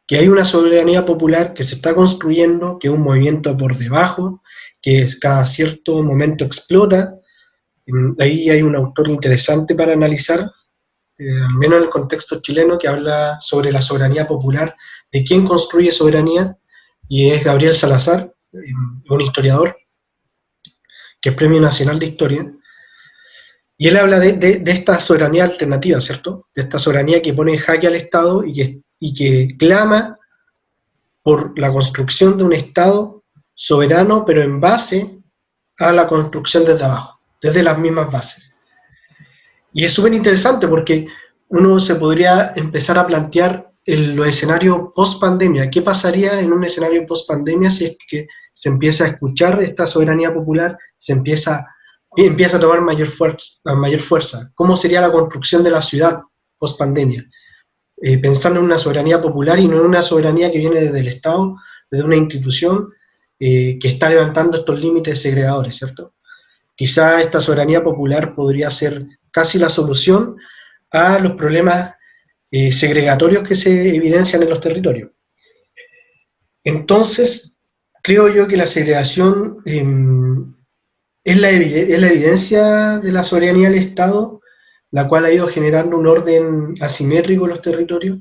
que 0.07 0.17
hay 0.17 0.27
una 0.27 0.43
soberanía 0.43 1.05
popular 1.05 1.53
que 1.53 1.63
se 1.63 1.75
está 1.75 1.93
construyendo, 1.93 2.79
que 2.79 2.87
es 2.87 2.93
un 2.93 3.01
movimiento 3.01 3.55
por 3.55 3.77
debajo, 3.77 4.41
que 4.81 5.05
cada 5.21 5.45
cierto 5.45 6.01
momento 6.03 6.43
explota. 6.43 7.15
Ahí 8.19 8.49
hay 8.49 8.63
un 8.63 8.75
autor 8.75 9.07
interesante 9.07 9.75
para 9.75 9.93
analizar, 9.93 10.51
eh, 11.19 11.41
al 11.47 11.55
menos 11.55 11.77
en 11.77 11.83
el 11.83 11.89
contexto 11.89 12.41
chileno, 12.41 12.77
que 12.77 12.87
habla 12.87 13.37
sobre 13.39 13.71
la 13.71 13.81
soberanía 13.81 14.27
popular, 14.27 14.75
de 15.11 15.23
quién 15.23 15.45
construye 15.45 15.91
soberanía, 15.91 16.57
y 17.07 17.29
es 17.29 17.43
Gabriel 17.43 17.73
Salazar, 17.73 18.33
un 18.53 19.21
historiador, 19.21 19.77
que 21.21 21.29
es 21.29 21.35
Premio 21.35 21.61
Nacional 21.61 21.99
de 21.99 22.05
Historia, 22.05 22.51
y 23.81 23.87
él 23.87 23.97
habla 23.97 24.19
de, 24.19 24.61
esta 24.67 24.99
soberanía 24.99 25.43
alternativa, 25.43 25.99
¿cierto? 25.99 26.47
De 26.53 26.61
esta 26.61 26.77
soberanía 26.77 27.19
que 27.19 27.33
pone 27.33 27.53
en 27.53 27.57
jaque 27.57 27.87
al 27.87 27.95
Estado 27.95 28.43
y 28.45 28.53
que, 28.53 28.81
y 28.99 29.11
que 29.11 29.57
clama 29.57 30.19
por 31.23 31.57
la 31.57 31.71
construcción 31.71 32.37
de 32.37 32.43
un 32.43 32.53
Estado 32.53 33.23
soberano, 33.55 34.23
pero 34.23 34.43
en 34.43 34.61
base 34.61 35.17
a 35.79 35.91
la 35.91 36.07
construcción 36.07 36.63
desde 36.63 36.83
abajo, 36.83 37.19
desde 37.41 37.63
las 37.63 37.79
mismas 37.79 38.11
bases. 38.11 38.55
Y 39.73 39.83
es 39.83 39.93
súper 39.93 40.13
interesante 40.13 40.67
porque 40.67 41.07
uno 41.47 41.79
se 41.79 41.95
podría 41.95 42.53
empezar 42.55 42.99
a 42.99 43.07
plantear 43.07 43.71
el, 43.85 44.13
los 44.13 44.27
escenarios 44.27 44.89
post 44.95 45.19
pandemia. 45.19 45.71
¿Qué 45.71 45.81
pasaría 45.81 46.39
en 46.39 46.53
un 46.53 46.63
escenario 46.63 47.05
post 47.07 47.27
pandemia 47.27 47.71
si 47.71 47.85
es 47.85 47.97
que 48.07 48.27
se 48.53 48.69
empieza 48.69 49.05
a 49.05 49.07
escuchar 49.07 49.61
esta 49.61 49.87
soberanía 49.87 50.33
popular, 50.33 50.77
se 50.97 51.13
empieza, 51.13 51.67
empieza 52.15 52.57
a 52.57 52.59
tomar 52.59 52.81
mayor 52.81 53.07
fuerza, 53.07 53.75
mayor 53.75 54.01
fuerza. 54.01 54.51
¿Cómo 54.55 54.77
sería 54.77 55.01
la 55.01 55.11
construcción 55.11 55.63
de 55.63 55.71
la 55.71 55.81
ciudad 55.81 56.21
post 56.57 56.77
pandemia? 56.77 57.25
Eh, 58.03 58.17
pensando 58.17 58.59
en 58.59 58.65
una 58.65 58.79
soberanía 58.79 59.21
popular 59.21 59.59
y 59.59 59.67
no 59.67 59.77
en 59.77 59.85
una 59.85 60.01
soberanía 60.01 60.51
que 60.51 60.57
viene 60.57 60.81
desde 60.81 60.99
el 60.99 61.07
Estado, 61.07 61.55
desde 61.89 62.05
una 62.05 62.15
institución 62.15 62.89
eh, 63.39 63.77
que 63.79 63.89
está 63.89 64.09
levantando 64.09 64.57
estos 64.57 64.79
límites 64.79 65.21
segregadores, 65.21 65.75
¿cierto? 65.75 66.15
Quizá 66.75 67.21
esta 67.21 67.39
soberanía 67.39 67.83
popular 67.83 68.33
podría 68.33 68.71
ser 68.71 69.05
casi 69.31 69.59
la 69.59 69.69
solución 69.69 70.37
a 70.89 71.19
los 71.19 71.33
problemas 71.33 71.95
eh, 72.49 72.71
segregatorios 72.71 73.47
que 73.47 73.55
se 73.55 73.95
evidencian 73.95 74.43
en 74.43 74.49
los 74.49 74.59
territorios. 74.61 75.11
Entonces, 76.63 77.50
creo 78.01 78.27
yo 78.29 78.47
que 78.47 78.57
la 78.57 78.65
segregación 78.65 79.61
em, 79.65 80.53
es, 81.23 81.37
la 81.37 81.49
evidencia 81.49 82.99
de 82.99 83.11
la 83.11 83.23
soberanía 83.23 83.69
del 83.69 83.79
Estado, 83.79 84.41
la 84.91 85.07
cual 85.07 85.25
ha 85.25 85.31
ido 85.31 85.47
generando 85.47 85.97
un 85.97 86.07
orden 86.07 86.75
asimétrico 86.81 87.45
en 87.45 87.49
los 87.51 87.61
territorios 87.61 88.19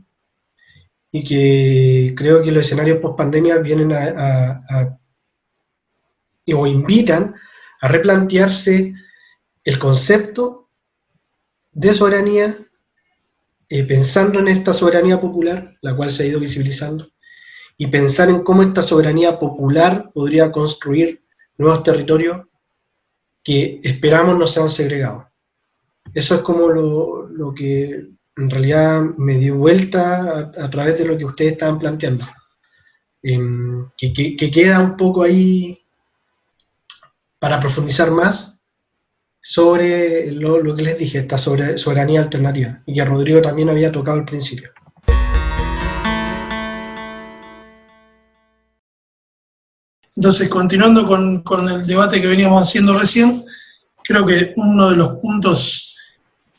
y 1.10 1.24
que 1.24 2.14
creo 2.16 2.42
que 2.42 2.52
los 2.52 2.64
escenarios 2.64 2.98
post 2.98 3.18
pandemia 3.18 3.58
vienen 3.58 3.92
a, 3.92 4.98
o 6.54 6.66
invitan 6.66 7.34
a 7.80 7.88
replantearse 7.88 8.94
el 9.64 9.78
concepto 9.78 10.68
de 11.72 11.92
soberanía, 11.92 12.58
eh, 13.68 13.84
pensando 13.84 14.40
en 14.40 14.48
esta 14.48 14.72
soberanía 14.72 15.20
popular, 15.20 15.76
la 15.80 15.94
cual 15.94 16.10
se 16.10 16.24
ha 16.24 16.26
ido 16.26 16.40
visibilizando, 16.40 17.09
y 17.80 17.86
pensar 17.86 18.28
en 18.28 18.42
cómo 18.42 18.62
esta 18.62 18.82
soberanía 18.82 19.38
popular 19.38 20.10
podría 20.12 20.52
construir 20.52 21.22
nuevos 21.56 21.82
territorios 21.82 22.46
que 23.42 23.80
esperamos 23.82 24.38
no 24.38 24.46
sean 24.46 24.68
segregados. 24.68 25.24
Eso 26.12 26.34
es 26.34 26.40
como 26.42 26.68
lo, 26.68 27.54
que 27.54 28.06
en 28.36 28.50
realidad 28.50 29.00
me 29.16 29.38
dio 29.38 29.56
vuelta 29.56 30.52
a, 30.54 30.70
través 30.70 30.98
de 30.98 31.06
lo 31.06 31.16
que 31.16 31.24
ustedes 31.24 31.52
estaban 31.52 31.78
planteando. 31.78 32.26
Em, 33.22 33.88
que, 33.96 34.36
queda 34.36 34.78
un 34.80 34.94
poco 34.98 35.22
ahí 35.22 35.82
para 37.38 37.58
profundizar 37.60 38.10
más 38.10 38.60
sobre 39.40 40.32
lo, 40.32 40.60
lo 40.60 40.76
que 40.76 40.82
les 40.82 40.98
dije, 40.98 41.20
esta 41.20 41.38
soberanía 41.38 42.20
alternativa, 42.20 42.82
y 42.84 42.92
que 42.92 43.04
Rodrigo 43.06 43.40
también 43.40 43.70
había 43.70 43.90
tocado 43.90 44.18
al 44.18 44.26
principio. 44.26 44.70
Entonces, 50.16 50.48
continuando 50.48 51.06
con, 51.06 51.68
el 51.68 51.86
debate 51.86 52.20
que 52.20 52.26
veníamos 52.26 52.68
haciendo 52.68 52.98
recién, 52.98 53.44
creo 54.02 54.26
que 54.26 54.52
uno 54.56 54.90
de 54.90 54.96
los 54.96 55.18
puntos 55.18 55.96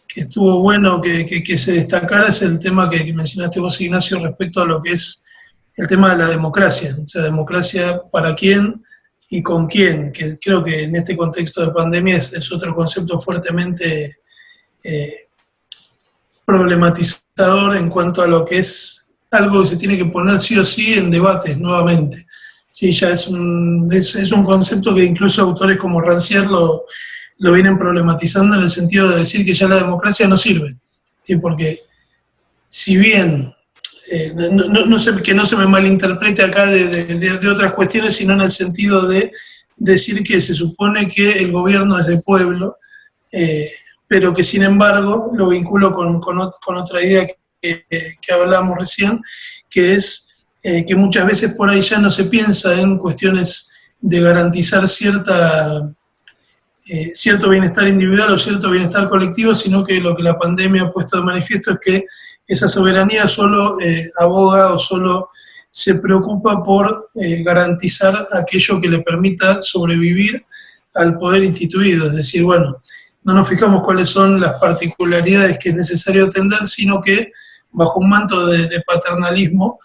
que 0.07 0.21
estuvo 0.21 0.61
bueno 0.61 1.01
que, 1.01 1.57
se 1.57 1.73
destacara 1.73 2.27
es 2.27 2.41
el 2.41 2.59
tema 2.59 2.89
que, 2.89 3.13
mencionaste 3.13 3.59
vos, 3.59 3.79
Ignacio, 3.81 4.19
respecto 4.19 4.61
a 4.61 4.65
lo 4.65 4.81
que 4.81 4.93
es 4.93 5.23
el 5.77 5.87
tema 5.87 6.11
de 6.11 6.17
la 6.17 6.27
democracia. 6.27 6.95
O 7.03 7.07
sea, 7.07 7.23
democracia 7.23 8.01
para 8.11 8.35
quién 8.35 8.83
y 9.29 9.41
con 9.41 9.67
quién, 9.67 10.11
que 10.11 10.37
creo 10.39 10.63
que 10.63 10.83
en 10.83 10.95
este 10.95 11.15
contexto 11.15 11.65
de 11.65 11.71
pandemia 11.71 12.17
es, 12.17 12.51
otro 12.51 12.75
concepto 12.75 13.17
fuertemente 13.19 14.17
eh, 14.83 15.27
problematizador 16.45 17.77
en 17.77 17.89
cuanto 17.89 18.21
a 18.21 18.27
lo 18.27 18.43
que 18.43 18.59
es 18.59 19.13
algo 19.31 19.61
que 19.61 19.67
se 19.67 19.77
tiene 19.77 19.97
que 19.97 20.05
poner 20.05 20.37
sí 20.37 20.57
o 20.57 20.65
sí 20.65 20.93
en 20.95 21.09
debates 21.09 21.57
nuevamente. 21.57 22.27
Sí, 22.71 22.93
ya 22.93 23.09
es 23.09 23.27
un, 23.27 23.89
es, 23.91 24.31
un 24.31 24.43
concepto 24.43 24.95
que 24.95 25.03
incluso 25.03 25.41
autores 25.41 25.77
como 25.77 25.99
Rancière 26.01 26.47
lo, 26.47 26.85
lo, 27.37 27.51
vienen 27.51 27.77
problematizando 27.77 28.55
en 28.55 28.61
el 28.61 28.69
sentido 28.69 29.09
de 29.09 29.17
decir 29.17 29.45
que 29.45 29.53
ya 29.53 29.67
la 29.67 29.75
democracia 29.75 30.25
no 30.25 30.37
sirve. 30.37 30.77
¿sí? 31.21 31.35
Porque 31.35 31.81
si 32.69 32.95
bien, 32.95 33.53
eh, 34.09 34.33
no, 34.33 34.85
no, 34.85 34.97
que 35.21 35.33
no 35.33 35.45
se 35.45 35.57
me 35.57 35.67
malinterprete 35.67 36.43
acá 36.43 36.65
de, 36.67 36.87
de, 36.87 37.49
otras 37.49 37.73
cuestiones, 37.73 38.15
sino 38.15 38.33
en 38.33 38.41
el 38.41 38.51
sentido 38.51 39.05
de 39.05 39.33
decir 39.75 40.23
que 40.23 40.39
se 40.39 40.53
supone 40.53 41.09
que 41.09 41.39
el 41.39 41.51
gobierno 41.51 41.99
es 41.99 42.07
del 42.07 42.21
pueblo, 42.21 42.77
eh, 43.33 43.69
pero 44.07 44.33
que 44.33 44.45
sin 44.45 44.63
embargo 44.63 45.31
lo 45.35 45.49
vinculo 45.49 45.91
con, 45.91 46.21
con, 46.21 46.39
otra 46.39 47.03
idea 47.03 47.27
que, 47.61 47.85
que, 47.89 48.33
hablamos 48.33 48.77
recién, 48.77 49.21
que 49.69 49.95
es 49.95 50.30
eh, 50.63 50.85
que 50.85 50.95
muchas 50.95 51.25
veces 51.25 51.53
por 51.55 51.69
ahí 51.69 51.81
ya 51.81 51.97
no 51.97 52.11
se 52.11 52.25
piensa 52.25 52.79
en 52.79 52.97
cuestiones 52.97 53.71
de 53.99 54.21
garantizar 54.21 54.87
cierta, 54.87 55.89
eh, 56.87 57.11
cierto 57.13 57.49
bienestar 57.49 57.87
individual 57.87 58.31
o 58.31 58.37
cierto 58.37 58.69
bienestar 58.69 59.09
colectivo, 59.09 59.55
sino 59.55 59.83
que 59.83 59.99
lo 59.99 60.15
que 60.15 60.23
la 60.23 60.37
pandemia 60.37 60.83
ha 60.83 60.91
puesto 60.91 61.17
de 61.17 61.23
manifiesto 61.23 61.71
es 61.71 61.79
que 61.79 62.05
esa 62.47 62.67
soberanía 62.67 63.27
solo 63.27 63.79
eh, 63.79 64.09
aboga 64.19 64.73
o 64.73 64.77
solo 64.77 65.29
se 65.73 65.95
preocupa 65.95 66.61
por 66.61 67.05
garantizar 67.15 68.27
aquello 68.33 68.81
que 68.81 68.89
le 68.89 68.99
permita 68.99 69.61
sobrevivir 69.61 70.45
al 70.95 71.17
poder 71.17 71.45
instituido, 71.45 72.07
es 72.07 72.15
decir, 72.15 72.43
bueno, 72.43 72.81
no 73.23 73.33
nos 73.33 73.47
fijamos 73.47 73.83
cuáles 73.83 74.09
son 74.09 74.39
las 74.39 74.53
particularidades 74.53 75.57
que 75.59 75.69
es 75.69 75.75
necesario 75.75 76.25
atender, 76.25 76.65
sino 76.65 76.99
que 76.99 77.31
bajo 77.71 77.99
un 77.99 78.09
manto 78.09 78.47
de, 78.47 78.81
paternalismo, 78.85 79.79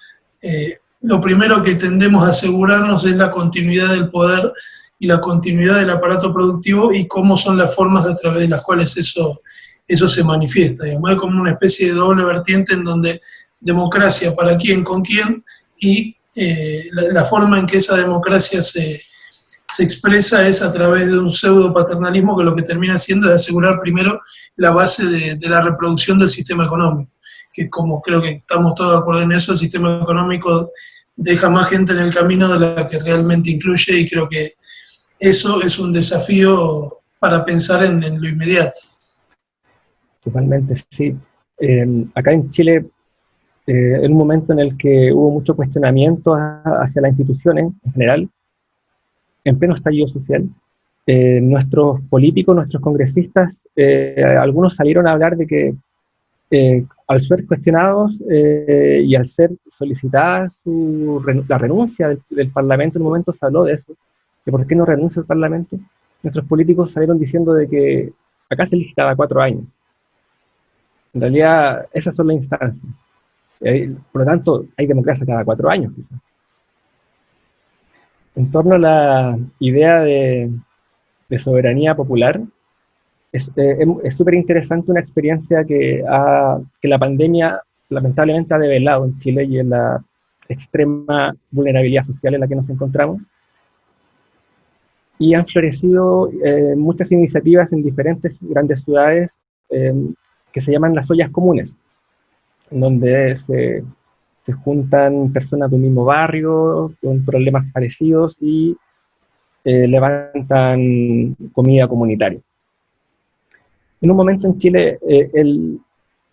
eh, 0.46 0.78
lo 1.02 1.20
primero 1.20 1.62
que 1.62 1.74
tendemos 1.74 2.26
a 2.26 2.30
asegurarnos 2.30 3.04
es 3.04 3.16
la 3.16 3.30
continuidad 3.30 3.90
del 3.90 4.10
poder 4.10 4.52
y 4.98 5.06
la 5.06 5.20
continuidad 5.20 5.78
del 5.78 5.90
aparato 5.90 6.32
productivo 6.32 6.92
y 6.92 7.06
cómo 7.06 7.36
son 7.36 7.58
las 7.58 7.74
formas 7.74 8.06
a 8.06 8.16
través 8.16 8.40
de 8.40 8.48
las 8.48 8.62
cuales 8.62 8.96
eso, 8.96 9.40
eso 9.86 10.08
se 10.08 10.24
manifiesta. 10.24 10.84
Digamos. 10.84 11.10
Es 11.10 11.16
como 11.18 11.40
una 11.40 11.52
especie 11.52 11.88
de 11.88 11.94
doble 11.94 12.24
vertiente 12.24 12.74
en 12.74 12.84
donde 12.84 13.20
democracia 13.60 14.34
para 14.34 14.56
quién, 14.56 14.84
con 14.84 15.02
quién, 15.02 15.44
y 15.80 16.16
eh, 16.34 16.88
la, 16.92 17.24
forma 17.24 17.58
en 17.58 17.66
que 17.66 17.78
esa 17.78 17.96
democracia 17.96 18.62
se, 18.62 19.00
se 19.68 19.82
expresa 19.82 20.46
es 20.46 20.62
a 20.62 20.72
través 20.72 21.06
de 21.06 21.18
un 21.18 21.30
pseudo 21.30 21.72
paternalismo 21.72 22.36
que 22.36 22.44
lo 22.44 22.54
que 22.54 22.62
termina 22.62 22.94
haciendo 22.94 23.28
es 23.28 23.34
asegurar 23.34 23.78
primero 23.80 24.20
la 24.56 24.70
base 24.70 25.06
de, 25.06 25.48
la 25.48 25.60
reproducción 25.60 26.18
del 26.18 26.28
sistema 26.28 26.64
económico, 26.64 27.10
que 27.56 27.70
como 27.70 28.02
creo 28.02 28.20
que 28.20 28.32
estamos 28.32 28.74
todos 28.74 28.92
de 28.92 28.98
acuerdo 28.98 29.22
en 29.22 29.32
eso, 29.32 29.52
el 29.52 29.58
sistema 29.58 30.00
económico 30.02 30.70
deja 31.16 31.48
más 31.48 31.70
gente 31.70 31.92
en 31.92 31.98
el 31.98 32.14
camino 32.14 32.46
de 32.52 32.60
la 32.60 32.86
que 32.86 32.98
realmente 32.98 33.50
incluye 33.50 33.98
y 33.98 34.06
creo 34.06 34.28
que 34.28 34.52
eso 35.18 35.62
es 35.62 35.78
un 35.78 35.92
desafío 35.92 36.86
para 37.18 37.42
pensar 37.42 37.82
en, 37.84 38.20
lo 38.20 38.28
inmediato. 38.28 38.80
Totalmente, 40.22 40.74
sí. 40.90 41.16
acá 42.14 42.32
en 42.32 42.50
Chile, 42.50 42.86
eh, 43.66 44.00
en 44.02 44.12
un 44.12 44.18
momento 44.18 44.52
en 44.52 44.58
el 44.58 44.76
que 44.76 45.10
hubo 45.12 45.30
mucho 45.30 45.56
cuestionamiento 45.56 46.34
hacia 46.34 47.00
las 47.00 47.12
instituciones 47.12 47.72
en 47.84 47.92
general, 47.92 48.28
en 49.44 49.58
pleno 49.58 49.74
estallido 49.74 50.08
social, 50.08 50.46
eh, 51.08 51.40
nuestros 51.40 52.00
políticos, 52.10 52.56
nuestros 52.56 52.82
congresistas, 52.82 53.62
eh, 53.76 54.24
algunos 54.40 54.74
salieron 54.74 55.06
a 55.06 55.12
hablar 55.12 55.36
de 55.36 55.46
que 55.46 55.74
eh, 56.50 56.84
al 57.08 57.20
ser 57.20 57.46
cuestionados 57.46 58.20
y 58.28 59.14
al 59.14 59.26
ser 59.26 59.52
solicitada 59.68 60.50
la 60.64 61.58
renuncia 61.58 62.16
del, 62.30 62.50
Parlamento, 62.50 62.98
en 62.98 63.02
un 63.02 63.08
momento 63.08 63.32
se 63.32 63.46
habló 63.46 63.64
de 63.64 63.74
eso, 63.74 63.94
de 64.44 64.52
por 64.52 64.66
qué 64.66 64.74
no 64.74 64.84
renuncia 64.84 65.20
el 65.20 65.26
Parlamento. 65.26 65.76
Nuestros 66.22 66.46
políticos 66.46 66.92
salieron 66.92 67.18
diciendo 67.18 67.52
de 67.52 67.68
que 67.68 68.12
acá 68.50 68.66
se 68.66 68.76
elige 68.76 68.94
cada 68.94 69.14
cuatro 69.14 69.40
años. 69.40 69.64
En 71.14 71.20
realidad, 71.20 71.86
esas 71.92 72.14
son 72.14 72.26
las 72.28 72.36
instancias. 72.36 72.74
por 74.12 74.22
lo 74.22 74.26
tanto, 74.26 74.66
hay 74.76 74.86
democracia 74.86 75.26
cada 75.26 75.44
cuatro 75.44 75.70
años, 75.70 75.92
quizás 75.94 76.18
en 78.36 78.50
torno 78.50 78.74
a 78.74 78.78
la 78.78 79.38
idea 79.58 80.00
de, 80.00 80.50
soberanía 81.38 81.96
popular, 81.96 82.40
eh, 83.56 83.78
es 84.04 84.16
súper 84.16 84.34
interesante 84.34 84.90
una 84.90 85.00
experiencia 85.00 85.64
que, 85.64 86.02
que 86.80 86.88
la 86.88 86.98
pandemia 86.98 87.60
lamentablemente 87.88 88.54
ha 88.54 88.58
develado 88.58 89.04
en 89.04 89.18
Chile 89.18 89.44
y 89.44 89.58
en 89.58 89.70
la 89.70 90.02
extrema 90.48 91.34
vulnerabilidad 91.50 92.04
social 92.04 92.34
en 92.34 92.40
la 92.40 92.48
que 92.48 92.56
nos 92.56 92.68
encontramos. 92.68 93.20
Y 95.18 95.34
han 95.34 95.46
florecido 95.46 96.30
eh, 96.44 96.74
muchas 96.76 97.10
iniciativas 97.12 97.72
en 97.72 97.82
diferentes 97.82 98.38
grandes 98.42 98.82
ciudades 98.82 99.38
eh, 99.70 99.94
que 100.52 100.60
se 100.60 100.72
llaman 100.72 100.94
las 100.94 101.10
ollas 101.10 101.30
comunes, 101.30 101.74
en 102.70 102.80
donde 102.80 103.34
se 103.36 103.82
se 104.46 104.52
juntan 104.52 105.32
personas 105.32 105.68
de 105.70 105.74
un 105.74 105.82
mismo 105.82 106.04
barrio 106.04 106.94
con 107.02 107.24
problemas 107.24 107.64
parecidos 107.72 108.36
y 108.40 108.76
eh, 109.64 109.88
levantan 109.88 111.34
comida 111.52 111.88
comunitaria. 111.88 112.38
En 114.06 114.12
un 114.12 114.18
momento 114.18 114.46
en 114.46 114.56
Chile, 114.56 115.00
eh, 115.08 115.28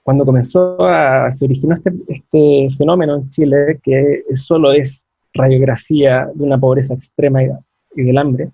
cuando 0.03 0.23
comenzó 0.23 0.77
a, 0.87 1.31
se 1.31 1.45
originó 1.45 1.73
este, 1.73 1.91
este, 2.07 2.69
fenómeno 2.77 3.15
en 3.15 3.31
Chile, 3.31 3.79
que 3.81 4.25
solo 4.35 4.71
es 4.71 5.03
radiografía 5.33 6.29
de 6.35 6.43
una 6.43 6.59
pobreza 6.59 6.93
extrema 6.93 7.41
y, 7.41 8.03
del 8.03 8.15
hambre, 8.19 8.51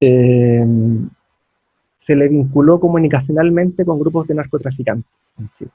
eh, 0.00 0.66
se 1.98 2.14
le 2.14 2.28
vinculó 2.28 2.78
comunicacionalmente 2.78 3.86
con 3.86 3.98
grupos 3.98 4.28
de 4.28 4.34
narcotraficantes 4.34 5.10
en 5.38 5.48
Chile. 5.56 5.70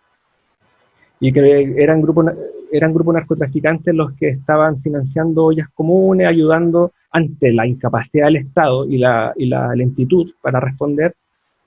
Y 1.20 1.34
que 1.34 1.74
eran 1.78 2.00
grupos, 2.00 2.28
eran 2.72 2.94
grupos 2.94 3.16
narcotraficantes 3.16 3.96
los 3.96 4.12
que 4.12 4.28
estaban 4.28 4.80
financiando 4.84 5.46
ollas 5.46 5.70
comunes, 5.74 6.28
ayudando 6.28 6.92
ante 7.10 7.54
la 7.54 7.66
incapacidad 7.66 8.26
del 8.26 8.36
Estado 8.36 8.86
y 8.86 9.00
la, 9.00 9.34
y 9.36 9.48
la 9.48 9.74
lentitud 9.74 10.32
para 10.44 10.60
responder, 10.60 11.16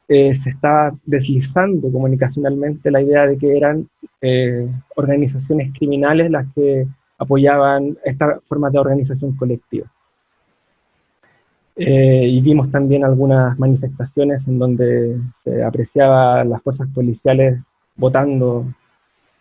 eh, 0.06 0.34
se 0.34 0.50
está 0.50 0.94
deslizando 1.06 1.90
comunicacionalmente 1.90 2.90
la 2.90 3.00
idea 3.00 3.26
de 3.26 3.38
que 3.38 3.56
eran 3.56 3.88
eh, 4.20 4.68
organizaciones 4.96 5.72
criminales 5.72 6.30
las 6.30 6.46
que 6.54 6.86
apoyaban 7.16 7.96
esta 8.04 8.38
forma 8.46 8.68
de 8.70 8.78
organización 8.78 9.34
colectiva. 9.34 9.90
Eh, 11.76 12.26
y 12.28 12.40
vimos 12.42 12.70
también 12.70 13.02
algunas 13.04 13.58
manifestaciones 13.58 14.46
en 14.46 14.58
donde 14.58 15.20
se 15.42 15.64
apreciaba 15.64 16.44
las 16.44 16.62
fuerzas 16.62 16.88
policiales 16.94 17.62
votando 17.96 18.66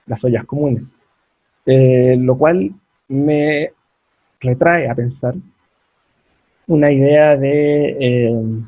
las 0.05 0.23
ollas 0.23 0.45
comunes. 0.45 0.83
Lo 1.65 2.37
cual 2.37 2.71
me 3.07 3.71
retrae 4.39 4.89
a 4.89 4.95
pensar 4.95 5.35
una 6.67 6.91
idea 6.91 7.37
de 7.37 8.63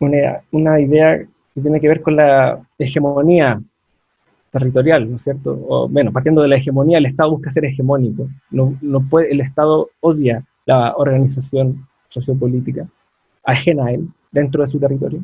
eh, 0.00 0.40
una, 0.50 0.80
idea 0.80 1.18
que 1.18 1.60
tiene 1.60 1.80
que 1.80 1.88
ver 1.88 2.02
con 2.02 2.16
la 2.16 2.60
hegemonía 2.78 3.60
territorial, 4.50 5.08
¿no 5.08 5.16
es 5.16 5.22
cierto? 5.22 5.58
O, 5.68 5.88
bueno, 5.88 6.12
partiendo 6.12 6.42
de 6.42 6.48
la 6.48 6.56
hegemonía, 6.56 6.98
el 6.98 7.06
Estado 7.06 7.30
busca 7.30 7.50
ser 7.50 7.64
hegemónico. 7.64 8.28
No, 8.50 8.76
no 8.80 9.00
puede, 9.00 9.30
el 9.30 9.40
Estado 9.40 9.90
odia 10.00 10.44
la 10.66 10.94
organización 10.96 11.86
sociopolítica 12.08 12.88
ajena 13.44 13.86
a 13.86 13.92
él 13.92 14.08
dentro 14.32 14.62
de 14.62 14.70
su 14.70 14.78
territorio. 14.78 15.22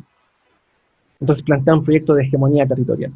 Entonces 1.19 1.43
plantea 1.43 1.75
un 1.75 1.83
proyecto 1.83 2.13
de 2.13 2.23
hegemonía 2.23 2.65
territorial 2.65 3.11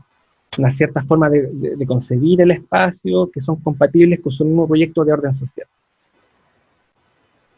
una 0.57 0.71
cierta 0.71 1.01
forma 1.03 1.29
de, 1.29 1.85
concebir 1.87 2.41
el 2.41 2.51
espacio 2.51 3.29
que 3.31 3.39
son 3.39 3.57
compatibles 3.57 4.19
con 4.19 4.31
su 4.31 4.43
mismo 4.43 4.67
proyecto 4.67 5.03
de 5.05 5.13
orden 5.13 5.33
social. 5.33 5.67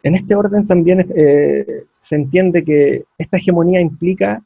En 0.03 0.15
este 0.15 0.35
orden 0.35 0.67
también 0.67 1.07
eh, 1.15 1.85
se 2.01 2.15
entiende 2.15 2.63
que 2.63 3.05
esta 3.17 3.37
hegemonía 3.37 3.79
implica 3.79 4.41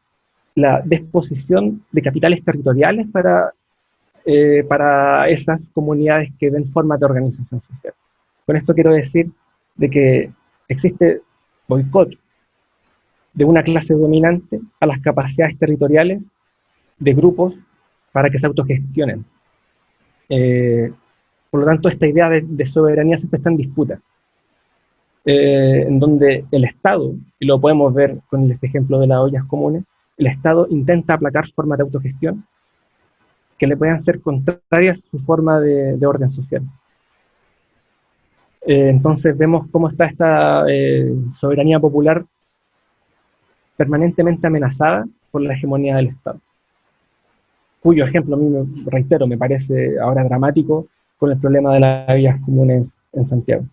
la 0.56 0.82
disposición 0.82 1.84
de 1.92 2.02
capitales 2.02 2.44
territoriales 2.44 3.08
para, 3.12 3.52
eh, 4.26 4.64
para 4.68 5.28
esas 5.30 5.70
comunidades 5.72 6.32
que 6.40 6.52
den 6.52 6.66
forma 6.72 6.98
de 6.98 7.06
organización 7.06 7.62
social. 7.62 7.94
Con 8.46 8.56
esto 8.56 8.74
quiero 8.74 8.94
decir 8.94 9.30
de 9.76 9.90
que 9.90 10.32
existe 10.68 11.22
boicot 11.68 12.10
de 13.34 13.46
una 13.46 13.62
clase 13.62 13.94
dominante 13.94 14.60
a 14.80 14.88
las 14.88 15.00
capacidades 15.02 15.58
territoriales 15.60 16.24
de 16.98 17.14
grupos 17.14 17.54
para 18.12 18.30
que 18.30 18.40
se 18.40 18.48
autogestionen. 18.48 19.26
Eh, 20.30 20.92
por 21.52 21.60
lo 21.62 21.66
tanto, 21.68 21.88
esta 21.90 22.08
idea 22.08 22.30
de, 22.30 22.66
soberanía 22.66 23.18
siempre 23.18 23.38
está 23.38 23.50
en 23.50 23.58
disputa, 23.58 24.02
eh, 25.30 25.84
en 25.86 26.00
donde 26.00 26.46
el 26.52 26.64
Estado, 26.64 27.14
y 27.38 27.46
lo 27.46 27.60
podemos 27.60 27.94
ver 27.94 28.18
con 28.30 28.50
este 28.50 28.68
ejemplo 28.68 28.98
de 28.98 29.08
las 29.08 29.20
ollas 29.20 29.44
comunes, 29.44 29.84
el 30.16 30.28
Estado 30.28 30.68
intenta 30.70 31.16
aplacar 31.16 31.52
formas 31.52 31.78
de 31.78 31.84
autogestión 31.84 32.46
que 33.58 33.68
le 33.68 33.76
puedan 33.76 34.02
ser 34.02 34.22
contrarias 34.22 35.00
a 35.00 35.12
su 35.12 35.20
forma 35.20 35.60
de, 35.60 36.00
orden 36.06 36.30
social. 36.30 36.64
Eh, 38.62 38.88
entonces 38.88 39.38
vemos 39.38 39.68
cómo 39.70 39.90
está 39.90 40.06
esta 40.06 40.64
eh, 40.70 41.14
soberanía 41.34 41.78
popular 41.78 42.24
permanentemente 43.76 44.48
amenazada 44.48 45.06
por 45.30 45.42
la 45.42 45.56
hegemonía 45.56 45.98
del 45.98 46.08
Estado, 46.08 46.40
cuyo 47.82 48.06
ejemplo 48.06 48.38
a 48.38 48.40
mí, 48.40 48.50
me, 48.50 48.66
reitero, 48.90 49.28
me 49.28 49.38
parece 49.38 50.00
ahora 50.00 50.24
dramático 50.24 50.88
con 51.18 51.32
el 51.32 51.38
problema 51.38 51.74
de 51.74 51.82
las 51.82 52.16
vías 52.16 52.40
comunes 52.46 52.98
en 53.12 53.26
Santiago. 53.26 53.66